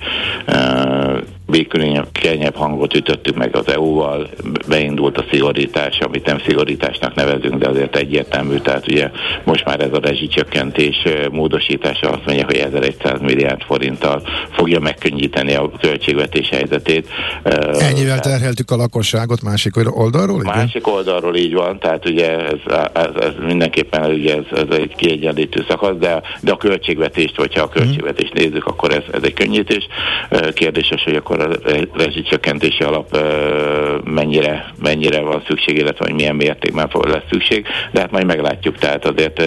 könnyebb 2.22 2.56
hangot 2.56 2.96
ütöttük 2.96 3.36
meg 3.36 3.56
az 3.56 3.68
EU-val, 3.68 4.30
beindult 4.68 5.18
a 5.18 5.26
szigorítás, 5.32 6.00
amit 6.00 6.26
nem 6.26 6.40
szigorításnak 6.46 7.16
nevezünk, 7.16 7.56
de 7.56 7.70
azért 7.70 7.96
egyértelmű, 7.96 8.58
tehát 8.58 8.88
ugye 8.88 9.12
most 9.44 9.66
már 9.66 9.82
ez 9.82 9.94
a 9.94 10.00
rezsicsökkentés 10.00 10.96
módosítása 11.32 12.10
azt 12.10 12.26
mondja, 12.26 12.46
hogy 12.46 12.56
1100 12.56 13.20
milliárd 13.22 13.62
forinttal 13.62 14.22
fogja 14.52 14.80
megkönnyíteni 14.80 15.54
a 15.54 15.72
költségvetés 15.82 16.50
helyzetét. 16.50 17.08
Ennyivel 17.80 18.20
terheltük 18.20 18.72
a 18.72 18.76
lakosságot 18.76 19.42
másik 19.42 19.74
oldalról? 19.98 20.42
Igen? 20.42 20.56
Másik 20.56 20.88
oldalról 20.88 21.36
így 21.36 21.54
van, 21.54 21.80
tehát 21.80 22.10
ugye 22.10 22.40
ez, 22.40 22.60
ez, 22.94 23.10
ez 23.20 23.32
mindenképpen 23.46 24.12
ugye 24.12 24.36
ez, 24.36 24.58
ez 24.58 24.78
egy 24.78 24.96
kiegyenlítő 24.96 25.66
szakasz, 25.68 25.98
de, 26.00 26.22
de 26.42 26.52
a 26.52 26.58
költségvetést, 26.58 27.36
hogyha 27.36 27.64
a 27.64 27.70
költségvetést 27.70 28.34
nézzük, 28.34 28.66
akkor 28.66 28.92
ez, 28.92 29.04
ez 29.12 29.24
egy 29.24 29.34
könnyítés. 29.34 29.88
Kérdéses, 30.54 31.04
hogy 31.04 31.16
akkor 31.16 31.41
a 31.42 31.48
rezsicsökkentési 31.94 32.84
alap 32.84 33.18
mennyire, 34.04 34.74
mennyire 34.82 35.22
van 35.22 35.44
szükség, 35.48 35.78
illetve 35.78 36.06
hogy 36.06 36.14
milyen 36.14 36.36
mértékben 36.36 36.90
lesz 37.02 37.24
szükség, 37.32 37.66
de 37.92 38.00
hát 38.00 38.12
majd 38.12 38.26
meglátjuk, 38.26 38.78
tehát 38.78 39.06
azért 39.06 39.40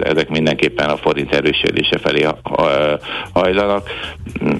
ezek 0.00 0.28
mindenképpen 0.28 0.88
a 0.88 0.96
forint 0.96 1.32
erősödése 1.32 1.98
felé 1.98 2.26
hajlanak. 3.32 3.88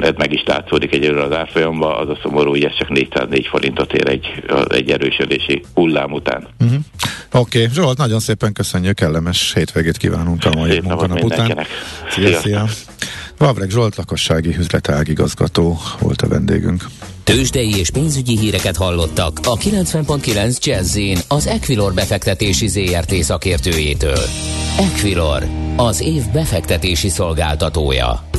Ez 0.01 0.13
meg 0.17 0.33
is 0.33 0.43
látszódik 0.47 0.95
egyelőre 0.95 1.23
az 1.23 1.33
árfolyamban, 1.33 1.95
az 1.95 2.09
a 2.09 2.19
szomorú, 2.23 2.51
hogy 2.51 2.65
ez 2.65 2.77
csak 2.79 2.89
404 2.89 3.47
forintot 3.47 3.93
ér 3.93 4.09
egy, 4.09 4.43
egy 4.69 4.91
erősödési 4.91 5.63
hullám 5.75 6.13
után. 6.13 6.47
Uh-huh. 6.61 6.79
Oké, 7.33 7.63
okay. 7.63 7.75
Zsolt, 7.75 7.99
nagyon 7.99 8.21
szépen 8.21 8.53
köszönjük, 8.53 8.95
kellemes 8.95 9.53
hétvégét 9.55 9.97
kívánunk 9.97 10.45
a 10.45 10.51
mai 10.55 10.81
munkanap 10.81 11.23
után. 11.23 11.67
Szia, 12.11 12.39
szia! 12.39 12.65
Vavreg 13.41 13.71
Zsolt, 13.71 13.97
lakossági 13.97 14.57
üzletágigazgató 14.59 15.79
volt 16.01 16.23
a 16.23 16.29
vendégünk. 16.29 16.85
Tőzsdei 17.25 17.79
és 17.79 17.91
pénzügyi 17.91 18.39
híreket 18.39 18.77
hallottak 18.77 19.39
a 19.45 19.57
90.9 19.57 20.59
jazz 20.65 20.99
az 21.29 21.47
Equilor 21.47 21.95
befektetési 21.95 22.69
ZRT 22.69 23.15
szakértőjétől. 23.15 24.25
Equilor, 24.79 25.47
az 25.77 26.01
év 26.01 26.23
befektetési 26.33 27.09
szolgáltatója. 27.09 28.30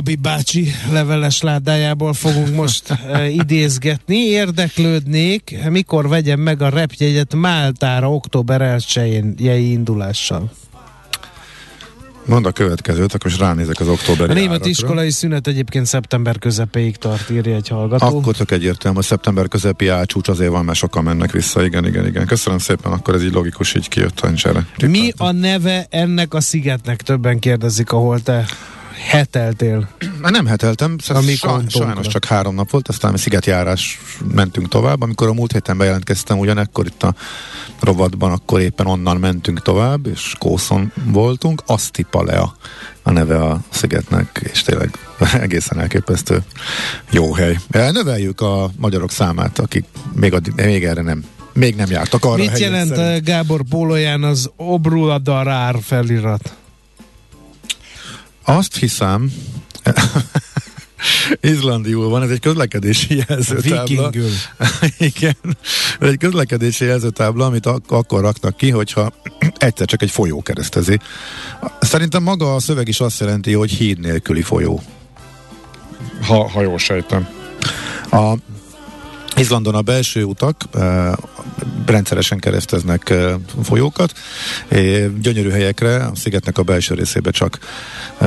Gabi 0.00 0.14
bácsi 0.14 0.72
leveles 0.90 1.40
ládájából 1.40 2.12
fogunk 2.12 2.54
most 2.54 2.82
uh, 2.90 3.34
idézgetni. 3.42 4.16
Érdeklődnék, 4.16 5.58
mikor 5.68 6.08
vegyem 6.08 6.40
meg 6.40 6.62
a 6.62 6.68
repjegyet 6.68 7.34
Máltára 7.34 8.12
október 8.12 8.60
1 8.60 9.40
indulással. 9.46 10.50
Mond 12.26 12.46
a 12.46 12.50
következőt, 12.50 13.14
akkor 13.14 13.30
is 13.30 13.38
ránézek 13.38 13.80
az 13.80 13.88
októberi 13.88 14.30
A 14.30 14.34
német 14.34 14.50
árakra. 14.50 14.68
iskolai 14.68 15.10
szünet 15.10 15.46
egyébként 15.46 15.86
szeptember 15.86 16.38
közepéig 16.38 16.96
tart, 16.96 17.30
írja 17.30 17.54
egy 17.54 17.68
hallgató. 17.68 18.18
Akkor 18.18 18.36
tök 18.36 18.50
egyértelmű, 18.50 18.98
a 18.98 19.02
szeptember 19.02 19.48
közepi 19.48 19.88
ácsúcs 19.88 20.28
azért 20.28 20.50
van, 20.50 20.64
mert 20.64 20.78
sokan 20.78 21.04
mennek 21.04 21.32
vissza. 21.32 21.64
Igen, 21.64 21.86
igen, 21.86 22.06
igen. 22.06 22.26
Köszönöm 22.26 22.58
szépen, 22.58 22.92
akkor 22.92 23.14
ez 23.14 23.22
így 23.22 23.32
logikus, 23.32 23.74
így 23.74 23.88
kijött 23.88 24.20
a. 24.20 24.86
Mi 24.86 25.12
a 25.16 25.30
neve 25.30 25.86
ennek 25.90 26.34
a 26.34 26.40
szigetnek? 26.40 27.02
Többen 27.02 27.38
kérdezik, 27.38 27.92
ahol 27.92 28.20
te 28.20 28.44
heteltél. 29.08 29.88
Már 30.20 30.32
nem 30.32 30.46
heteltem, 30.46 30.98
szóval 30.98 31.22
sajnos 31.68 32.06
csak 32.06 32.24
három 32.24 32.54
nap 32.54 32.70
volt, 32.70 32.88
aztán 32.88 33.12
a 33.12 33.16
szigetjárás 33.16 34.00
mentünk 34.34 34.68
tovább. 34.68 35.02
Amikor 35.02 35.28
a 35.28 35.32
múlt 35.32 35.52
héten 35.52 35.78
bejelentkeztem, 35.78 36.38
ugyanekkor 36.38 36.86
itt 36.86 37.02
a 37.02 37.14
rovatban, 37.80 38.32
akkor 38.32 38.60
éppen 38.60 38.86
onnan 38.86 39.16
mentünk 39.16 39.62
tovább, 39.62 40.06
és 40.06 40.34
Kószon 40.38 40.92
voltunk. 41.04 41.62
Asztipalea 41.66 42.54
a 43.02 43.10
neve 43.10 43.44
a 43.44 43.60
szigetnek, 43.70 44.40
és 44.52 44.62
tényleg 44.62 44.98
egészen 45.40 45.80
elképesztő 45.80 46.42
jó 47.10 47.32
hely. 47.32 47.58
Eh, 47.70 47.90
Növeljük 47.90 48.40
a 48.40 48.70
magyarok 48.76 49.10
számát, 49.10 49.58
akik 49.58 49.84
még, 50.14 50.34
addig, 50.34 50.52
még 50.56 50.84
erre 50.84 51.02
nem 51.02 51.24
még 51.52 51.74
nem 51.76 51.90
jártak 51.90 52.24
arra 52.24 52.36
Mit 52.36 52.58
jelent 52.58 52.94
szerint. 52.94 53.24
Gábor 53.24 53.62
pólóján 53.70 54.22
az 54.22 54.50
Obruadarár 54.56 55.76
felirat? 55.82 56.54
Azt 58.50 58.76
hiszem, 58.76 59.32
izlandiul 61.40 62.08
van, 62.08 62.22
ez 62.22 62.30
egy 62.30 62.40
közlekedési 62.40 63.24
jelzőtábla. 63.28 64.10
Vikingül. 64.10 64.30
Igen, 65.14 65.36
ez 66.00 66.08
egy 66.08 66.18
közlekedési 66.18 66.84
jelzőtábla, 66.84 67.46
amit 67.46 67.66
ak- 67.66 67.90
akkor 67.90 68.20
raknak 68.20 68.56
ki, 68.56 68.70
hogyha 68.70 69.12
egyszer 69.58 69.86
csak 69.86 70.02
egy 70.02 70.10
folyó 70.10 70.42
keresztezi. 70.42 70.98
Szerintem 71.80 72.22
maga 72.22 72.54
a 72.54 72.60
szöveg 72.60 72.88
is 72.88 73.00
azt 73.00 73.20
jelenti, 73.20 73.52
hogy 73.52 73.70
híd 73.70 73.98
nélküli 73.98 74.42
folyó. 74.42 74.82
Ha, 76.22 76.48
ha 76.48 76.62
jól 76.62 76.78
sejtem. 76.78 77.28
A 78.10 78.34
Izlandon 79.36 79.74
a 79.74 79.82
belső 79.82 80.24
utak 80.24 80.64
e, 80.72 81.16
rendszeresen 81.86 82.38
kereszteznek 82.38 83.14
folyókat, 83.62 84.12
gyönyörű 85.20 85.50
helyekre, 85.50 86.04
a 86.04 86.14
szigetnek 86.14 86.58
a 86.58 86.62
belső 86.62 86.94
részébe 86.94 87.30
csak 87.30 87.58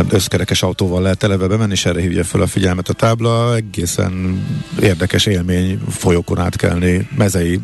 összkerekes 0.10 0.64
autóval 0.64 1.02
lehet 1.02 1.24
eleve 1.24 1.48
bemenni, 1.48 1.72
és 1.72 1.86
erre 1.86 2.02
hívja 2.02 2.24
fel 2.24 2.42
a 2.42 2.48
figyelmet 2.48 2.90
a 2.90 2.94
tábla. 2.94 3.56
Egészen 3.56 4.44
érdekes 4.82 5.26
élmény 5.26 5.80
folyókon 5.90 6.40
átkelni, 6.40 7.08
mezei 7.18 7.60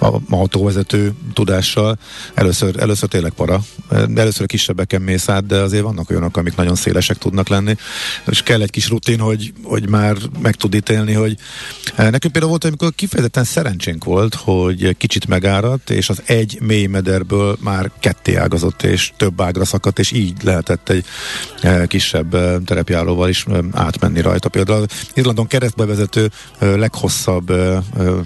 a 0.00 0.16
autóvezető 0.30 1.12
tudással. 1.32 1.98
Először, 2.34 2.76
először 2.78 3.08
tényleg 3.08 3.32
para. 3.32 3.60
Először 4.14 4.42
a 4.42 4.46
kisebbeken 4.46 5.02
mész 5.02 5.28
át, 5.28 5.46
de 5.46 5.56
azért 5.56 5.82
vannak 5.82 6.10
olyanok, 6.10 6.36
amik 6.36 6.56
nagyon 6.56 6.74
szélesek 6.74 7.18
tudnak 7.18 7.48
lenni. 7.48 7.76
És 8.26 8.42
kell 8.42 8.60
egy 8.60 8.70
kis 8.70 8.88
rutin, 8.88 9.18
hogy, 9.18 9.52
hogy 9.62 9.88
már 9.88 10.16
meg 10.42 10.54
tud 10.54 10.74
ítélni, 10.74 11.12
hogy 11.12 11.36
eh, 11.96 12.10
nekünk 12.10 12.32
például 12.32 12.48
volt, 12.48 12.64
amikor 12.64 12.94
kifejezetten 12.94 13.44
szerencsénk 13.44 14.04
volt, 14.04 14.34
hogy 14.34 14.96
kicsit 14.96 15.26
megáradt, 15.26 15.90
és 15.90 16.08
az 16.08 16.22
egy 16.24 16.58
mély 16.60 16.86
mederből 16.86 17.56
már 17.60 17.90
ketté 18.00 18.34
ágazott, 18.34 18.82
és 18.82 19.12
több 19.16 19.40
ágra 19.40 19.64
szakadt, 19.64 19.98
és 19.98 20.12
így 20.12 20.42
lehetett 20.42 20.88
egy 20.88 21.04
eh, 21.60 21.86
kisebb 21.86 22.34
eh, 22.34 22.56
terepjáróval 22.64 23.28
is 23.28 23.46
átmenni 23.72 24.20
rajta. 24.20 24.48
Például 24.48 24.82
az 24.82 25.10
Izlandon 25.14 25.46
keresztbe 25.46 25.84
vezető 25.84 26.30
leghosszabb 26.58 27.52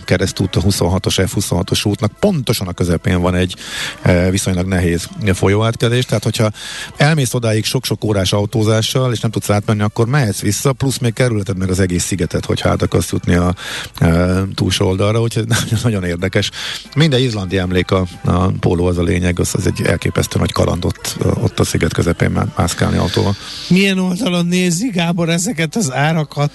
keresztút 0.04 0.56
a 0.56 0.60
26-os 0.60 1.13
F26-os 1.16 1.86
útnak 1.86 2.12
pontosan 2.20 2.66
a 2.66 2.72
közepén 2.72 3.20
van 3.20 3.34
egy 3.34 3.56
eh, 4.02 4.30
viszonylag 4.30 4.66
nehéz 4.66 5.08
folyóátkelés, 5.32 6.04
tehát 6.04 6.24
hogyha 6.24 6.50
elmész 6.96 7.34
odáig 7.34 7.64
sok-sok 7.64 8.04
órás 8.04 8.32
autózással, 8.32 9.12
és 9.12 9.20
nem 9.20 9.30
tudsz 9.30 9.50
átmenni, 9.50 9.82
akkor 9.82 10.06
mehetsz 10.06 10.40
vissza, 10.40 10.72
plusz 10.72 10.98
még 10.98 11.12
kerülheted 11.12 11.58
meg 11.58 11.70
az 11.70 11.80
egész 11.80 12.04
szigetet, 12.04 12.44
hogy 12.44 12.60
hát 12.60 12.82
akarsz 12.82 13.12
jutni 13.12 13.34
a 13.34 13.54
e, 13.98 14.42
túlsó 14.54 14.86
oldalra, 14.86 15.20
úgyhogy 15.20 15.46
nagyon, 15.82 16.04
érdekes. 16.04 16.50
Minden 16.96 17.20
izlandi 17.20 17.58
emlék 17.58 17.90
a, 17.90 18.06
a 18.24 18.46
póló 18.46 18.86
az 18.86 18.98
a 18.98 19.02
lényeg, 19.02 19.38
az, 19.38 19.50
az 19.54 19.66
egy 19.66 19.82
elképesztő 19.82 20.38
nagy 20.38 20.52
kaland 20.52 20.84
ott, 20.84 21.16
ott 21.22 21.60
a 21.60 21.64
sziget 21.64 21.92
közepén 21.92 22.30
má- 22.30 22.56
mászkálni 22.56 22.96
autóval. 22.96 23.36
Milyen 23.68 23.98
oldalon 23.98 24.46
nézi 24.46 24.88
Gábor 24.88 25.28
ezeket 25.28 25.76
az 25.76 25.92
árakat? 25.92 26.50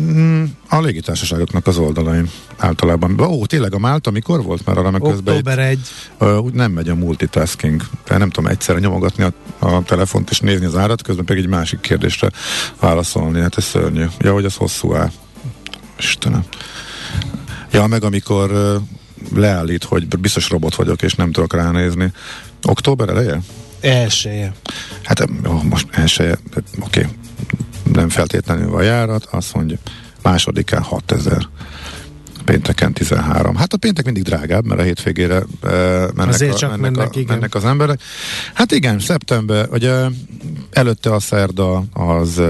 Mm, 0.00 0.44
a 0.68 0.80
légitársaságoknak 0.80 1.66
az 1.66 1.76
oldalain 1.76 2.30
általában. 2.56 3.20
Ó, 3.20 3.46
tényleg 3.46 3.74
a 3.74 3.78
Málta 3.78 4.10
mikor 4.10 4.42
volt? 4.42 4.66
Mert 4.66 4.78
arra 4.78 4.90
meg 4.90 5.00
közben 5.00 5.36
Október 5.36 5.58
1. 5.58 5.78
Ö, 6.18 6.36
úgy 6.36 6.52
nem 6.52 6.72
megy 6.72 6.88
a 6.88 6.94
multitasking. 6.94 7.82
Nem 8.08 8.30
tudom 8.30 8.50
egyszerre 8.50 8.78
nyomogatni 8.78 9.24
a, 9.24 9.32
a 9.58 9.82
telefont 9.82 10.30
és 10.30 10.40
nézni 10.40 10.66
az 10.66 10.76
árat, 10.76 11.02
közben 11.02 11.24
pedig 11.24 11.42
egy 11.42 11.48
másik 11.48 11.80
kérdésre 11.80 12.30
válaszolni. 12.80 13.40
Hát 13.40 13.56
ez 13.56 13.64
szörnyű. 13.64 14.04
Ja, 14.18 14.32
hogy 14.32 14.44
az 14.44 14.54
hosszú 14.54 14.94
áll. 14.94 15.10
Istenem. 15.98 16.44
Ja, 17.72 17.86
meg 17.86 18.04
amikor 18.04 18.80
leállít, 19.34 19.84
hogy 19.84 20.18
biztos 20.18 20.50
robot 20.50 20.74
vagyok, 20.74 21.02
és 21.02 21.14
nem 21.14 21.32
tudok 21.32 21.54
ránézni. 21.54 22.12
Október 22.62 23.08
eleje? 23.08 23.40
Elsője. 23.80 24.52
Hát 25.02 25.28
jó, 25.44 25.62
most 25.62 25.86
elsője, 25.90 26.38
oké. 26.80 27.00
Okay. 27.00 27.06
Nem 28.02 28.10
feltétlenül 28.10 28.70
van 28.70 28.82
járat, 28.82 29.24
azt 29.30 29.54
mondja, 29.54 29.76
másodikán 30.22 30.82
6000 30.82 31.48
pénteken 32.44 32.92
13. 32.92 33.56
Hát 33.56 33.72
a 33.72 33.76
péntek 33.76 34.04
mindig 34.04 34.22
drágább, 34.22 34.64
mert 34.64 34.80
a 34.80 34.84
hétvégére 34.84 35.38
uh, 35.38 35.70
mennek, 36.14 36.28
Azért 36.34 36.52
a, 36.52 36.56
csak 36.56 36.70
mennek, 36.70 36.90
mennek, 36.90 37.14
a, 37.14 37.18
igen. 37.18 37.34
mennek 37.34 37.54
az 37.54 37.64
emberek. 37.64 38.00
Hát 38.54 38.72
igen, 38.72 38.98
szeptember, 38.98 39.68
ugye 39.70 40.06
előtte 40.70 41.14
a 41.14 41.20
szerda 41.20 41.84
az 41.92 42.38
uh, 42.38 42.46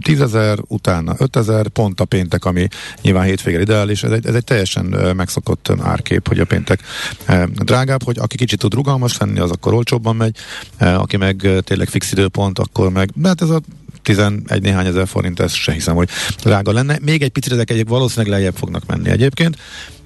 10.000, 0.00 0.58
utána 0.66 1.14
5.000, 1.16 1.66
pont 1.72 2.00
a 2.00 2.04
péntek, 2.04 2.44
ami 2.44 2.68
nyilván 3.02 3.24
hétvégére 3.24 3.62
ideális. 3.62 4.02
Ez 4.02 4.10
egy, 4.10 4.26
ez 4.26 4.34
egy 4.34 4.44
teljesen 4.44 4.86
uh, 4.94 5.14
megszokott 5.14 5.72
árkép, 5.80 6.28
hogy 6.28 6.38
a 6.38 6.44
péntek 6.44 6.80
uh, 7.28 7.44
drágább, 7.44 8.02
hogy 8.02 8.18
aki 8.18 8.36
kicsit 8.36 8.58
tud 8.58 8.74
rugalmas 8.74 9.18
lenni, 9.18 9.38
az 9.38 9.50
akkor 9.50 9.74
olcsóbban 9.74 10.16
megy, 10.16 10.36
uh, 10.80 11.00
aki 11.00 11.16
meg 11.16 11.48
tényleg 11.60 11.88
fix 11.88 12.12
időpont, 12.12 12.58
akkor 12.58 12.90
meg, 12.90 13.10
hát 13.22 13.42
ez 13.42 13.50
a 13.50 13.60
11 14.02 14.62
néhány 14.62 14.86
ezer 14.86 15.08
forint, 15.08 15.40
ez 15.40 15.52
se 15.52 15.72
hiszem, 15.72 15.94
hogy 15.94 16.08
drága 16.42 16.72
lenne. 16.72 16.98
Még 17.02 17.22
egy 17.22 17.30
picit 17.30 17.52
ezek 17.52 17.70
egyébként 17.70 17.96
valószínűleg 17.96 18.32
lejjebb 18.32 18.56
fognak 18.56 18.86
menni 18.86 19.10
egyébként. 19.10 19.56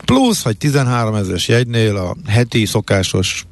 Plusz, 0.04 0.42
hogy 0.42 0.56
13 0.56 1.14
ezeres 1.14 1.48
jegynél 1.48 1.96
a 1.96 2.16
heti 2.26 2.64
szokásos 2.64 3.46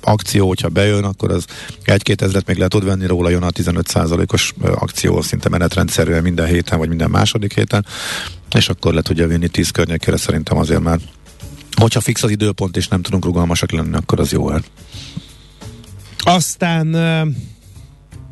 akció, 0.00 0.48
hogyha 0.48 0.68
bejön, 0.68 1.04
akkor 1.04 1.30
az 1.30 1.44
egy-két 1.84 2.22
ezret 2.22 2.46
még 2.46 2.56
le 2.56 2.68
tud 2.68 2.84
venni 2.84 3.06
róla, 3.06 3.28
jön 3.28 3.42
a 3.42 3.50
15%-os 3.50 4.52
akció 4.60 5.20
szinte 5.20 5.48
menetrendszerűen 5.48 6.22
minden 6.22 6.46
héten, 6.46 6.78
vagy 6.78 6.88
minden 6.88 7.10
második 7.10 7.54
héten, 7.54 7.86
és 8.54 8.68
akkor 8.68 8.94
le 8.94 9.02
tudja 9.02 9.26
vinni 9.26 9.48
10 9.48 9.70
környékére 9.70 10.16
szerintem 10.16 10.58
azért 10.58 10.80
már 10.80 10.98
Hogyha 11.80 12.00
fix 12.00 12.22
az 12.22 12.30
időpont, 12.30 12.76
és 12.76 12.88
nem 12.88 13.02
tudunk 13.02 13.24
rugalmasak 13.24 13.70
lenni, 13.70 13.96
akkor 13.96 14.20
az 14.20 14.32
jó 14.32 14.50
el. 14.50 14.62
Aztán 16.18 16.94
uh, 16.94 17.34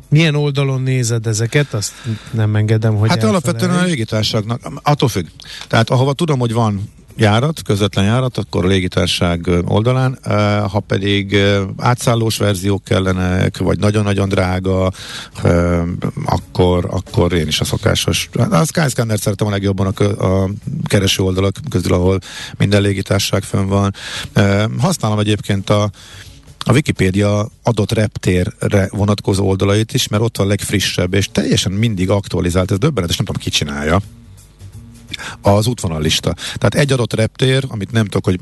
milyen 0.09 0.35
oldalon 0.35 0.81
nézed 0.81 1.27
ezeket? 1.27 1.73
Azt 1.73 1.93
nem 2.31 2.55
engedem, 2.55 2.95
hogy 2.95 3.09
Hát 3.09 3.23
alapvetően 3.23 3.71
a 3.71 3.83
légitársaságnak, 3.83 4.61
attól 4.83 5.09
függ. 5.09 5.25
Tehát 5.67 5.89
ahova 5.89 6.13
tudom, 6.13 6.39
hogy 6.39 6.53
van 6.53 6.89
járat, 7.19 7.61
közvetlen 7.61 8.05
járat, 8.05 8.37
akkor 8.37 8.65
a 8.65 8.67
légitárság 8.67 9.49
oldalán, 9.65 10.17
ha 10.69 10.79
pedig 10.79 11.37
átszállós 11.77 12.37
verziók 12.37 12.83
kellenek, 12.83 13.57
vagy 13.57 13.79
nagyon-nagyon 13.79 14.29
drága, 14.29 14.91
akkor, 16.25 16.87
akkor 16.89 17.33
én 17.33 17.47
is 17.47 17.59
a 17.59 17.65
szokásos. 17.65 18.29
A 18.49 18.65
Skyscanner 18.65 19.19
szeretem 19.19 19.47
a 19.47 19.49
legjobban 19.49 19.93
a, 19.95 20.25
a 20.25 20.49
kereső 20.83 21.23
oldalak 21.23 21.55
közül, 21.69 21.93
ahol 21.93 22.19
minden 22.57 22.81
légitársaság 22.81 23.43
fönn 23.43 23.67
van. 23.67 23.93
Használom 24.77 25.19
egyébként 25.19 25.69
a 25.69 25.89
a 26.69 26.73
Wikipédia 26.73 27.49
adott 27.63 27.91
reptérre 27.91 28.87
vonatkozó 28.91 29.47
oldalait 29.47 29.93
is, 29.93 30.07
mert 30.07 30.23
ott 30.23 30.37
van 30.37 30.45
a 30.45 30.49
legfrissebb, 30.49 31.13
és 31.13 31.29
teljesen 31.31 31.71
mindig 31.71 32.09
aktualizált, 32.09 32.71
ez 32.71 32.77
döbbenetes, 32.77 33.17
nem 33.17 33.25
tudom, 33.25 33.41
ki 33.41 33.49
csinálja 33.49 34.01
az 35.41 35.67
útvonallista. 35.67 36.33
Tehát 36.33 36.75
egy 36.75 36.91
adott 36.91 37.13
reptér, 37.13 37.63
amit 37.67 37.91
nem 37.91 38.03
tudok, 38.03 38.25
hogy 38.25 38.39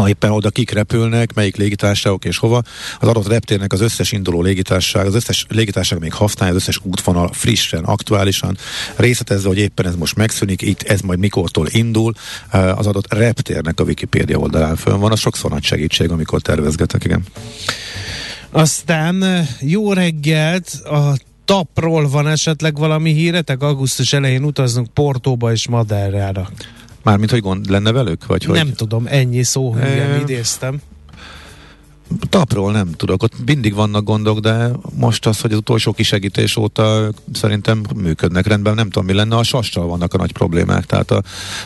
ha 0.00 0.08
éppen 0.08 0.30
oda 0.30 0.50
kik 0.50 0.70
repülnek, 0.70 1.34
melyik 1.34 1.56
légitársaságok 1.56 2.24
és 2.24 2.38
hova, 2.38 2.62
az 3.00 3.08
adott 3.08 3.28
reptérnek 3.28 3.72
az 3.72 3.80
összes 3.80 4.12
induló 4.12 4.42
légitársaság, 4.42 5.06
az 5.06 5.14
összes 5.14 5.46
légitársaság 5.48 6.00
még 6.00 6.12
használja, 6.12 6.54
az 6.54 6.60
összes 6.60 6.80
útvonal 6.82 7.30
frissen, 7.32 7.84
aktuálisan, 7.84 8.56
részletezve, 8.96 9.48
hogy 9.48 9.58
éppen 9.58 9.86
ez 9.86 9.94
most 9.94 10.16
megszűnik, 10.16 10.62
itt 10.62 10.82
ez 10.82 11.00
majd 11.00 11.18
mikortól 11.18 11.66
indul, 11.70 12.12
az 12.50 12.86
adott 12.86 13.12
reptérnek 13.12 13.80
a 13.80 13.84
Wikipédia 13.84 14.38
oldalán 14.38 14.76
fönn 14.76 14.98
van, 14.98 15.12
az 15.12 15.20
sokszor 15.20 15.50
nagy 15.50 15.64
segítség, 15.64 16.10
amikor 16.10 16.40
tervezgetek, 16.40 17.04
igen. 17.04 17.24
Aztán 18.50 19.46
jó 19.60 19.92
reggelt, 19.92 20.68
a 20.84 21.16
tapról 21.44 22.08
van 22.08 22.28
esetleg 22.28 22.78
valami 22.78 23.12
híretek? 23.12 23.62
Augusztus 23.62 24.12
elején 24.12 24.44
utazunk 24.44 24.88
Portóba 24.88 25.52
és 25.52 25.68
Maderára. 25.68 26.48
Mármint, 27.06 27.30
hogy 27.30 27.40
gond 27.40 27.70
lenne 27.70 27.92
velük? 27.92 28.26
Vagy 28.26 28.44
hogy? 28.44 28.56
Nem 28.56 28.72
tudom, 28.72 29.04
ennyi 29.06 29.42
szó, 29.42 29.74
e... 29.74 30.18
idéztem. 30.20 30.80
Tapról 32.28 32.72
nem 32.72 32.92
tudok, 32.92 33.22
ott 33.22 33.32
mindig 33.46 33.74
vannak 33.74 34.04
gondok, 34.04 34.38
de 34.38 34.70
most 34.94 35.26
az, 35.26 35.40
hogy 35.40 35.52
az 35.52 35.58
utolsó 35.58 35.92
kisegítés 35.92 36.56
óta 36.56 37.10
szerintem 37.32 37.82
működnek 37.94 38.46
rendben, 38.46 38.74
nem 38.74 38.90
tudom 38.90 39.04
mi 39.04 39.12
lenne, 39.12 39.36
a 39.36 39.42
sassal 39.42 39.86
vannak 39.86 40.14
a 40.14 40.16
nagy 40.16 40.32
problémák, 40.32 40.86
tehát 40.86 41.10
a, 41.10 41.22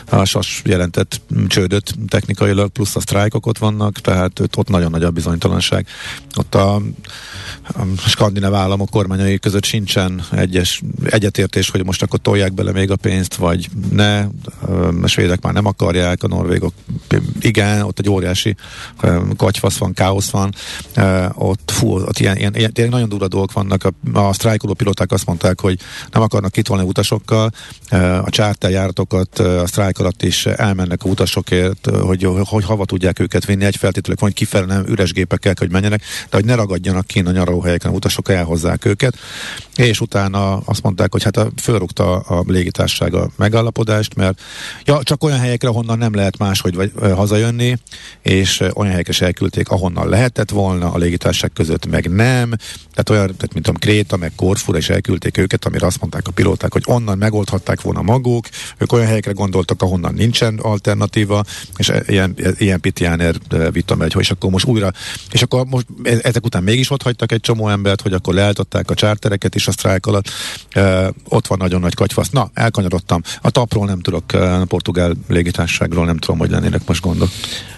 a 0.09 0.25
sas 0.25 0.61
jelentett 0.65 1.21
csődöt 1.47 1.93
technikailag, 2.07 2.69
plusz 2.69 2.95
a 2.95 2.99
sztrájkok 2.99 3.45
ott 3.45 3.57
vannak, 3.57 3.99
tehát 3.99 4.39
ott, 4.39 4.69
nagyon 4.69 4.91
nagy 4.91 5.03
a 5.03 5.11
bizonytalanság. 5.11 5.87
Ott 6.35 6.55
a, 6.55 6.75
a 6.75 6.81
skandináv 8.07 8.53
államok 8.53 8.89
kormányai 8.89 9.39
között 9.39 9.65
sincsen 9.65 10.23
egyes 10.31 10.81
egyetértés, 11.03 11.69
hogy 11.69 11.85
most 11.85 12.01
akkor 12.01 12.19
tolják 12.19 12.53
bele 12.53 12.71
még 12.71 12.91
a 12.91 12.95
pénzt, 12.95 13.35
vagy 13.35 13.69
ne, 13.91 14.19
a 15.01 15.07
svédek 15.07 15.41
már 15.41 15.53
nem 15.53 15.65
akarják, 15.65 16.23
a 16.23 16.27
norvégok 16.27 16.73
igen, 17.39 17.81
ott 17.81 17.99
egy 17.99 18.09
óriási 18.09 18.55
katyfasz 19.37 19.77
van, 19.77 19.93
káosz 19.93 20.30
van, 20.31 20.53
ott, 21.33 21.71
fú, 21.71 21.99
ott 21.99 22.19
ilyen, 22.19 22.37
ilyen, 22.37 22.53
ilyen 22.55 22.89
nagyon 22.89 23.09
durva 23.09 23.27
dolgok 23.27 23.51
vannak. 23.51 23.83
A, 23.83 24.19
a 24.19 24.33
sztrájkoló 24.33 24.73
piloták 24.73 25.11
azt 25.11 25.25
mondták, 25.25 25.59
hogy 25.59 25.79
nem 26.11 26.21
akarnak 26.21 26.51
kitolni 26.51 26.83
utasokkal, 26.83 27.51
a 28.23 28.29
charter 28.29 28.71
járatokat 28.71 29.39
a 29.39 29.67
sztrájk 29.67 29.99
alatt 29.99 30.23
is 30.23 30.45
elmennek 30.45 31.03
a 31.03 31.09
utasokért, 31.09 31.89
hogy, 32.01 32.27
hogy 32.43 32.63
hava 32.63 32.85
tudják 32.85 33.19
őket 33.19 33.45
vinni, 33.45 33.65
egy 33.65 33.75
feltételek 33.75 34.19
van, 34.19 34.29
hogy 34.29 34.37
kifelé 34.37 34.65
nem 34.65 34.83
üres 34.87 35.13
gépekkel, 35.13 35.53
hogy 35.57 35.71
menjenek, 35.71 36.01
de 36.29 36.37
hogy 36.37 36.45
ne 36.45 36.55
ragadjanak 36.55 37.07
ki 37.07 37.19
a 37.19 37.31
nyaralóhelyeken, 37.31 37.91
a 37.91 37.95
utasok 37.95 38.29
elhozzák 38.29 38.85
őket, 38.85 39.17
és 39.75 40.01
utána 40.01 40.57
azt 40.57 40.83
mondták, 40.83 41.11
hogy 41.11 41.23
hát 41.23 41.37
a, 41.37 41.51
fölrúgta 41.61 42.19
a 42.19 42.43
légitársaság 42.47 43.13
a 43.13 43.29
megállapodást, 43.35 44.15
mert 44.15 44.41
ja, 44.85 45.03
csak 45.03 45.23
olyan 45.23 45.39
helyekre, 45.39 45.69
honnan 45.69 45.97
nem 45.97 46.13
lehet 46.13 46.37
máshogy 46.37 46.75
vagy, 46.75 46.91
hazajönni, 47.15 47.77
és 48.21 48.59
olyan 48.59 48.91
helyekre 48.91 49.11
is 49.11 49.21
elküldték, 49.21 49.69
ahonnan 49.69 50.09
lehetett 50.21 50.49
volna, 50.49 50.91
a 50.91 50.97
légitársaság 50.97 51.51
között 51.53 51.85
meg 51.85 52.09
nem. 52.09 52.49
Tehát 52.93 53.09
olyan, 53.09 53.25
tehát 53.25 53.53
mint 53.53 53.65
tudom, 53.65 53.79
Kréta, 53.79 54.17
meg 54.17 54.31
Korfura 54.35 54.77
is 54.77 54.89
elküldték 54.89 55.37
őket, 55.37 55.65
amire 55.65 55.85
azt 55.85 55.99
mondták 55.99 56.27
a 56.27 56.31
pilóták, 56.31 56.73
hogy 56.73 56.83
onnan 56.85 57.17
megoldhatták 57.17 57.81
volna 57.81 58.01
maguk. 58.01 58.47
Ők 58.77 58.91
olyan 58.91 59.07
helyekre 59.07 59.31
gondoltak, 59.31 59.81
ahonnan 59.81 60.13
nincsen 60.13 60.57
alternatíva, 60.57 61.43
és 61.77 61.89
e, 61.89 62.03
ilyen, 62.07 62.35
ilyen 62.57 62.79
Pitjáner 62.79 63.35
e, 63.49 63.71
vita 63.71 63.95
megy, 63.95 64.13
hogy 64.13 64.21
és 64.21 64.31
akkor 64.31 64.49
most 64.49 64.65
újra, 64.65 64.91
és 65.31 65.41
akkor 65.41 65.65
most 65.65 65.85
e, 66.03 66.19
ezek 66.21 66.45
után 66.45 66.63
mégis 66.63 66.89
ott 66.89 67.01
hagytak 67.01 67.31
egy 67.31 67.39
csomó 67.39 67.69
embert, 67.69 68.01
hogy 68.01 68.13
akkor 68.13 68.33
leálltották 68.33 68.89
a 68.89 68.93
csártereket 68.93 69.55
is 69.55 69.67
a 69.67 69.71
sztrájk 69.71 70.05
alatt. 70.05 70.29
E, 70.69 71.11
ott 71.27 71.47
van 71.47 71.57
nagyon 71.57 71.79
nagy 71.79 71.95
katyfasz. 71.95 72.29
Na, 72.29 72.49
elkanyarodtam. 72.53 73.21
A 73.41 73.49
tapról 73.49 73.85
nem 73.85 73.99
tudok, 73.99 74.33
a 74.33 74.65
portugál 74.67 75.13
légitársaságról 75.27 76.05
nem 76.05 76.17
tudom, 76.17 76.37
hogy 76.37 76.49
lennének 76.49 76.87
most 76.87 77.01
gondok. 77.01 77.29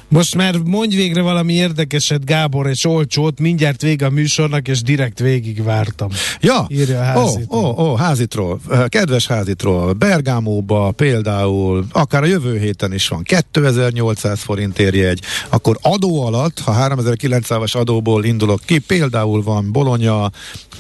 Most 0.08 0.36
már 0.36 0.56
mondj 0.58 0.96
végre 0.96 1.22
valami 1.22 1.54
érdekeset, 1.54 2.26
Gábor, 2.26 2.68
és 2.68 2.86
olcsót, 2.86 3.40
mindjárt 3.40 3.82
vége 3.82 4.06
a 4.06 4.10
műsornak, 4.10 4.68
és 4.68 4.82
direkt 4.82 5.20
végig 5.20 5.64
vártam. 5.64 6.10
Ja, 6.42 6.66
írja 6.70 7.00
a 7.00 7.04
házitról. 7.04 7.64
Ó, 7.64 7.82
ó, 7.82 7.92
ó, 7.92 7.96
házitról. 7.96 8.60
Kedves 8.88 9.28
házitról, 9.28 9.94
Bergámóba 9.94 10.92
például, 10.92 11.86
akár 11.92 12.24
a 12.24 12.26
jövő 12.26 12.60
héten 12.60 12.94
is 12.94 13.08
van, 13.08 13.24
2800 13.24 14.40
forint 14.40 14.80
egy, 14.80 15.22
akkor 15.50 15.78
adó 15.82 16.26
alatt, 16.26 16.60
ha 16.60 16.96
3900-as 16.96 17.76
adóból 17.78 18.24
indulok 18.24 18.62
ki, 18.66 18.80
például 18.80 19.44
van 19.44 19.72
Bologna, 19.72 20.32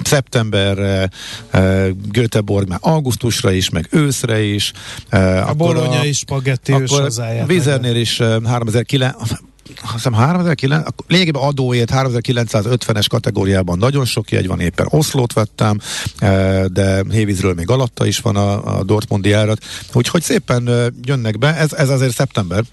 szeptemberre, 0.03 1.09
Göteborg 2.11 2.67
már 2.67 2.79
augusztusra 2.81 3.51
is, 3.51 3.69
meg 3.69 3.87
őszre 3.91 4.43
is. 4.43 4.71
A 5.47 5.53
Bologna 5.53 6.05
is 6.05 6.17
spagetti 6.17 6.71
akkor 6.71 7.11
Vizernél 7.45 7.95
is 7.95 8.17
3900 8.17 9.22
azt 9.81 9.93
hiszem 9.93 10.13
3009, 10.13 10.87
lényegében 11.07 11.41
adóért 11.41 11.91
3950-es 11.93 13.05
kategóriában 13.09 13.77
nagyon 13.77 14.05
sok 14.05 14.31
jegy 14.31 14.47
van, 14.47 14.59
éppen 14.59 14.87
Oszlót 14.89 15.33
vettem, 15.33 15.79
e, 16.17 16.67
de 16.67 17.03
Hévízről 17.09 17.53
még 17.53 17.69
alatta 17.69 18.05
is 18.05 18.19
van 18.19 18.35
a, 18.35 18.77
a 18.77 18.83
Dortmundi 18.83 19.29
járat, 19.29 19.63
úgyhogy 19.93 20.21
szépen 20.21 20.67
e, 20.67 20.87
jönnek 21.01 21.37
be, 21.37 21.55
ez, 21.55 21.73
ez 21.73 21.89
azért 21.89 22.13
szeptember, 22.13 22.63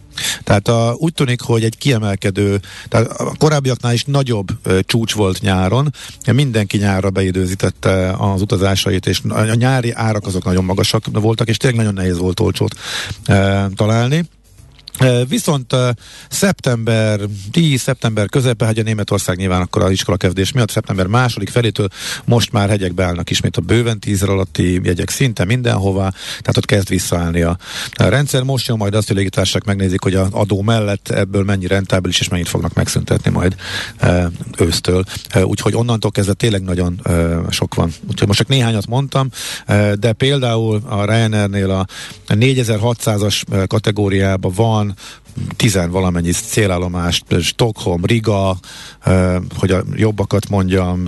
tehát 0.45 0.69
a, 0.69 0.95
úgy 0.99 1.13
tűnik, 1.13 1.41
hogy 1.41 1.65
egy 1.65 1.79
kiemelkedő, 1.79 2.61
tehát 2.89 3.07
a 3.07 3.35
korábbiaknál 3.39 3.93
is 3.93 4.05
nagyobb 4.05 4.49
e, 4.63 4.81
csúcs 4.81 5.15
volt 5.15 5.41
nyáron, 5.41 5.95
mindenki 6.33 6.77
nyárra 6.77 7.11
beidőzítette 7.11 8.11
az 8.19 8.41
utazásait, 8.41 9.07
és 9.07 9.21
a 9.29 9.55
nyári 9.55 9.93
árak 9.93 10.27
azok 10.27 10.45
nagyon 10.45 10.65
magasak 10.65 11.05
voltak, 11.13 11.49
és 11.49 11.57
tényleg 11.57 11.79
nagyon 11.79 11.95
nehéz 11.95 12.19
volt 12.19 12.41
olcsót 12.41 12.75
találni. 13.75 14.29
Viszont 15.29 15.75
szeptember 16.29 17.21
10, 17.51 17.81
szeptember 17.81 18.29
közepe, 18.29 18.67
hogy 18.67 18.79
a 18.79 18.83
Németország 18.83 19.37
nyilván 19.37 19.61
akkor 19.61 19.83
az 19.83 19.91
iskolakezdés 19.91 20.53
miatt 20.53 20.71
szeptember 20.71 21.07
második 21.07 21.49
felétől 21.49 21.89
most 22.25 22.53
már 22.53 22.69
hegyekbe 22.69 23.05
állnak 23.05 23.31
ismét 23.31 23.57
a 23.57 23.61
bőven 23.61 24.01
10 24.01 24.23
alatti 24.23 24.81
jegyek 24.85 25.11
szinte 25.11 25.45
mindenhova, 25.45 26.11
tehát 26.29 26.57
ott 26.57 26.65
kezd 26.65 26.89
visszaállni 26.89 27.43
a 27.43 27.59
rendszer. 27.97 28.43
Most 28.43 28.67
jön 28.69 28.77
majd 28.77 28.95
azt, 28.95 29.07
hogy 29.07 29.17
légitársak 29.17 29.65
megnézik, 29.65 30.03
hogy 30.03 30.15
az 30.15 30.29
adó 30.31 30.63
mellett 30.63 31.09
ebből 31.09 31.45
mennyi 31.45 31.67
rentábilis 31.67 32.21
és 32.21 32.29
mennyit 32.29 32.49
fognak 32.49 32.75
megszüntetni 32.75 33.31
majd 33.31 33.57
ősztől. 34.59 35.05
Úgyhogy 35.43 35.75
onnantól 35.75 36.11
kezdve 36.11 36.35
tényleg 36.35 36.63
nagyon 36.63 37.01
sok 37.51 37.75
van. 37.75 37.93
Úgyhogy 38.09 38.27
most 38.27 38.39
csak 38.39 38.49
néhányat 38.49 38.87
mondtam, 38.87 39.29
de 39.95 40.13
például 40.13 40.83
a 40.89 41.05
Ryanairnél 41.05 41.71
a 41.71 41.87
4600-as 42.29 43.67
kategóriában 43.67 44.53
van 44.55 44.89
tizen 45.57 45.91
valamennyi 45.91 46.31
célállomást, 46.31 47.25
Stockholm, 47.41 48.05
Riga, 48.05 48.59
hogy 49.57 49.71
a 49.71 49.83
jobbakat 49.95 50.49
mondjam, 50.49 51.05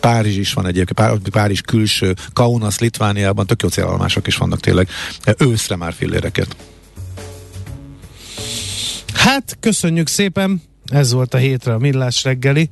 Párizs 0.00 0.36
is 0.36 0.52
van 0.52 0.66
egyébként, 0.66 1.28
Párizs 1.30 1.60
külső, 1.60 2.14
Kaunas, 2.32 2.78
Litvániában, 2.78 3.46
tök 3.46 3.62
jó 3.62 3.68
célállomások 3.68 4.26
is 4.26 4.36
vannak 4.36 4.60
tényleg, 4.60 4.88
őszre 5.38 5.76
már 5.76 5.92
filléreket. 5.92 6.56
Hát, 9.14 9.56
köszönjük 9.60 10.08
szépen, 10.08 10.62
ez 10.84 11.12
volt 11.12 11.34
a 11.34 11.38
hétre 11.38 11.74
a 11.74 11.78
Millás 11.78 12.24
reggeli, 12.24 12.70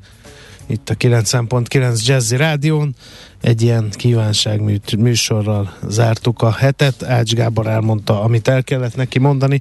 itt 0.70 0.90
a 0.90 0.94
9.9 0.94 2.04
Jazzy 2.06 2.36
Rádión. 2.36 2.94
Egy 3.40 3.62
ilyen 3.62 3.90
kívánság 3.90 4.80
műsorral 4.98 5.74
zártuk 5.88 6.42
a 6.42 6.52
hetet. 6.52 7.02
Ács 7.02 7.32
Gábor 7.32 7.66
elmondta, 7.66 8.22
amit 8.22 8.48
el 8.48 8.64
kellett 8.64 8.96
neki 8.96 9.18
mondani. 9.18 9.60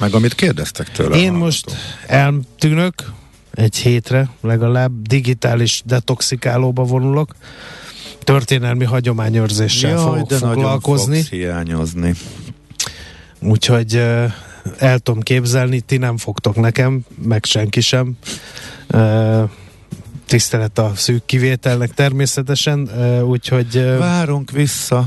Meg 0.00 0.14
amit 0.14 0.34
kérdeztek 0.34 0.92
tőle. 0.92 1.16
Én 1.16 1.32
most 1.32 1.76
eltűnök 2.06 2.94
egy 3.54 3.76
hétre, 3.76 4.28
legalább 4.40 4.92
digitális 5.02 5.82
detoxikálóba 5.84 6.82
vonulok. 6.82 7.34
Történelmi 8.24 8.84
hagyományőrzéssel 8.84 9.90
Jaj, 9.90 10.02
fogok 10.02 10.28
de 10.28 10.36
foglalkozni. 10.36 11.16
Fogsz 11.16 11.28
hiányozni. 11.28 12.14
Úgyhogy 13.40 13.94
uh, 13.94 14.32
el 14.78 14.98
tudom 14.98 15.20
képzelni, 15.20 15.80
ti 15.80 15.96
nem 15.96 16.16
fogtok 16.16 16.56
nekem, 16.56 17.00
meg 17.22 17.44
senki 17.44 17.80
sem. 17.80 18.16
Uh, 18.94 19.50
tisztelet 20.32 20.78
a 20.78 20.92
szűk 20.96 21.24
kivételnek 21.26 21.94
természetesen, 21.94 22.90
úgyhogy... 23.24 23.84
Várunk 23.98 24.50
vissza. 24.50 25.06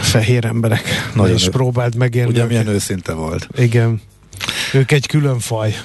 Fehér 0.00 0.44
emberek. 0.44 1.10
Nagyon 1.14 1.36
és 1.36 1.48
próbáld 1.48 1.96
megérni. 1.96 2.30
Ugye 2.30 2.44
milyen 2.44 2.66
őszinte 2.66 3.12
volt. 3.12 3.48
Igen. 3.56 4.00
Ők 4.72 4.92
egy 4.92 5.06
külön 5.06 5.38
faj. 5.38 5.76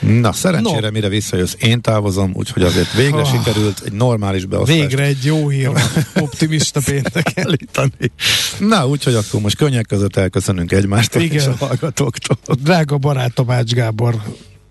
Na, 0.00 0.32
szerencsére 0.32 0.86
no. 0.86 0.90
mire 0.90 1.08
visszajössz, 1.08 1.54
én 1.58 1.80
távozom, 1.80 2.30
úgyhogy 2.34 2.62
azért 2.62 2.92
végre 2.92 3.20
oh. 3.20 3.26
sikerült 3.26 3.82
egy 3.84 3.92
normális 3.92 4.44
beosztás. 4.44 4.76
Végre 4.76 5.02
egy 5.02 5.24
jó 5.24 5.48
hír, 5.48 5.70
optimista 6.20 6.80
péntek 6.84 7.32
elítani. 7.34 8.10
Na, 8.58 8.88
úgyhogy 8.88 9.14
akkor 9.14 9.40
most 9.40 9.56
könnyek 9.56 9.86
között 9.86 10.16
elköszönünk 10.16 10.72
egymástól 10.72 11.22
Igen. 11.22 11.36
és 11.36 11.46
a 11.46 11.54
hallgatóktól. 11.58 12.56
Drága 12.62 12.98
barátom 12.98 13.50
Ács 13.50 13.72
Gábor, 13.72 14.22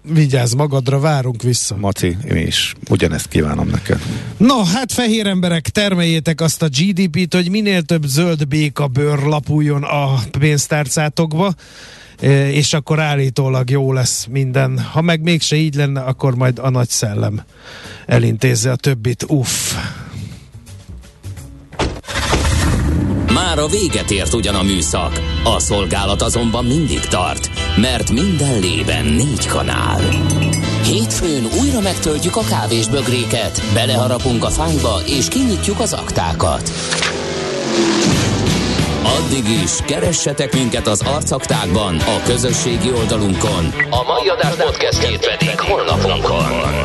vigyázz 0.08 0.54
magadra, 0.54 1.00
várunk 1.00 1.42
vissza. 1.42 1.76
Maci, 1.76 2.18
én 2.30 2.48
is 2.48 2.74
ugyanezt 2.90 3.28
kívánom 3.28 3.68
neked. 3.68 4.02
No, 4.38 4.64
hát 4.64 4.92
fehér 4.92 5.28
emberek, 5.28 5.70
termeljétek 5.70 6.42
azt 6.42 6.62
a 6.62 6.68
GDP-t, 6.68 7.34
hogy 7.34 7.50
minél 7.50 7.82
több 7.82 8.04
zöld 8.06 8.48
béka 8.48 8.88
bőr 8.88 9.20
lapuljon 9.20 9.84
a 9.84 10.20
pénztárcátokba, 10.40 11.54
e, 12.20 12.52
és 12.52 12.74
akkor 12.74 13.00
állítólag 13.00 13.70
jó 13.70 13.94
lesz 13.94 14.26
minden. 14.30 14.80
Ha 14.80 15.02
meg 15.02 15.22
mégse 15.22 15.56
így 15.56 15.76
lenne, 15.76 16.02
akkor 16.02 16.36
majd 16.36 16.60
a 16.60 16.70
nagy 16.70 16.90
szellem 16.90 17.42
elintézze 18.06 18.72
a 18.72 18.76
többit. 18.76 19.26
Uff. 19.28 19.75
A 23.58 23.68
véget 23.68 24.12
ért 24.12 24.34
ugyan 24.34 24.56
a 24.56 24.64
műszak, 24.64 25.22
a 25.44 25.60
szolgálat 25.60 26.22
azonban 26.22 26.66
mindig 26.66 27.00
tart, 27.00 27.50
mert 27.78 28.12
minden 28.12 28.60
lében 28.60 29.06
négy 29.06 29.48
kanál. 29.48 30.02
Hétfőn 30.84 31.48
újra 31.62 31.80
megtöltjük 31.80 32.36
a 32.36 32.42
kávés 32.50 32.88
bögréket, 32.88 33.62
beleharapunk 33.74 34.44
a 34.44 34.50
fányba 34.50 35.00
és 35.06 35.28
kinyitjuk 35.28 35.80
az 35.80 35.94
aktákat. 35.94 36.72
Addig 39.04 39.50
is, 39.64 39.72
keressetek 39.86 40.54
minket 40.54 40.88
az 40.88 41.02
arcaktákban, 41.02 41.96
a 41.96 42.22
közösségi 42.26 42.92
oldalunkon. 42.92 43.74
A 43.90 44.04
mai 44.04 44.28
adás 44.28 44.56
podcastjét 44.56 45.30
pedig 45.30 45.60
holnapunkon. 45.60 46.85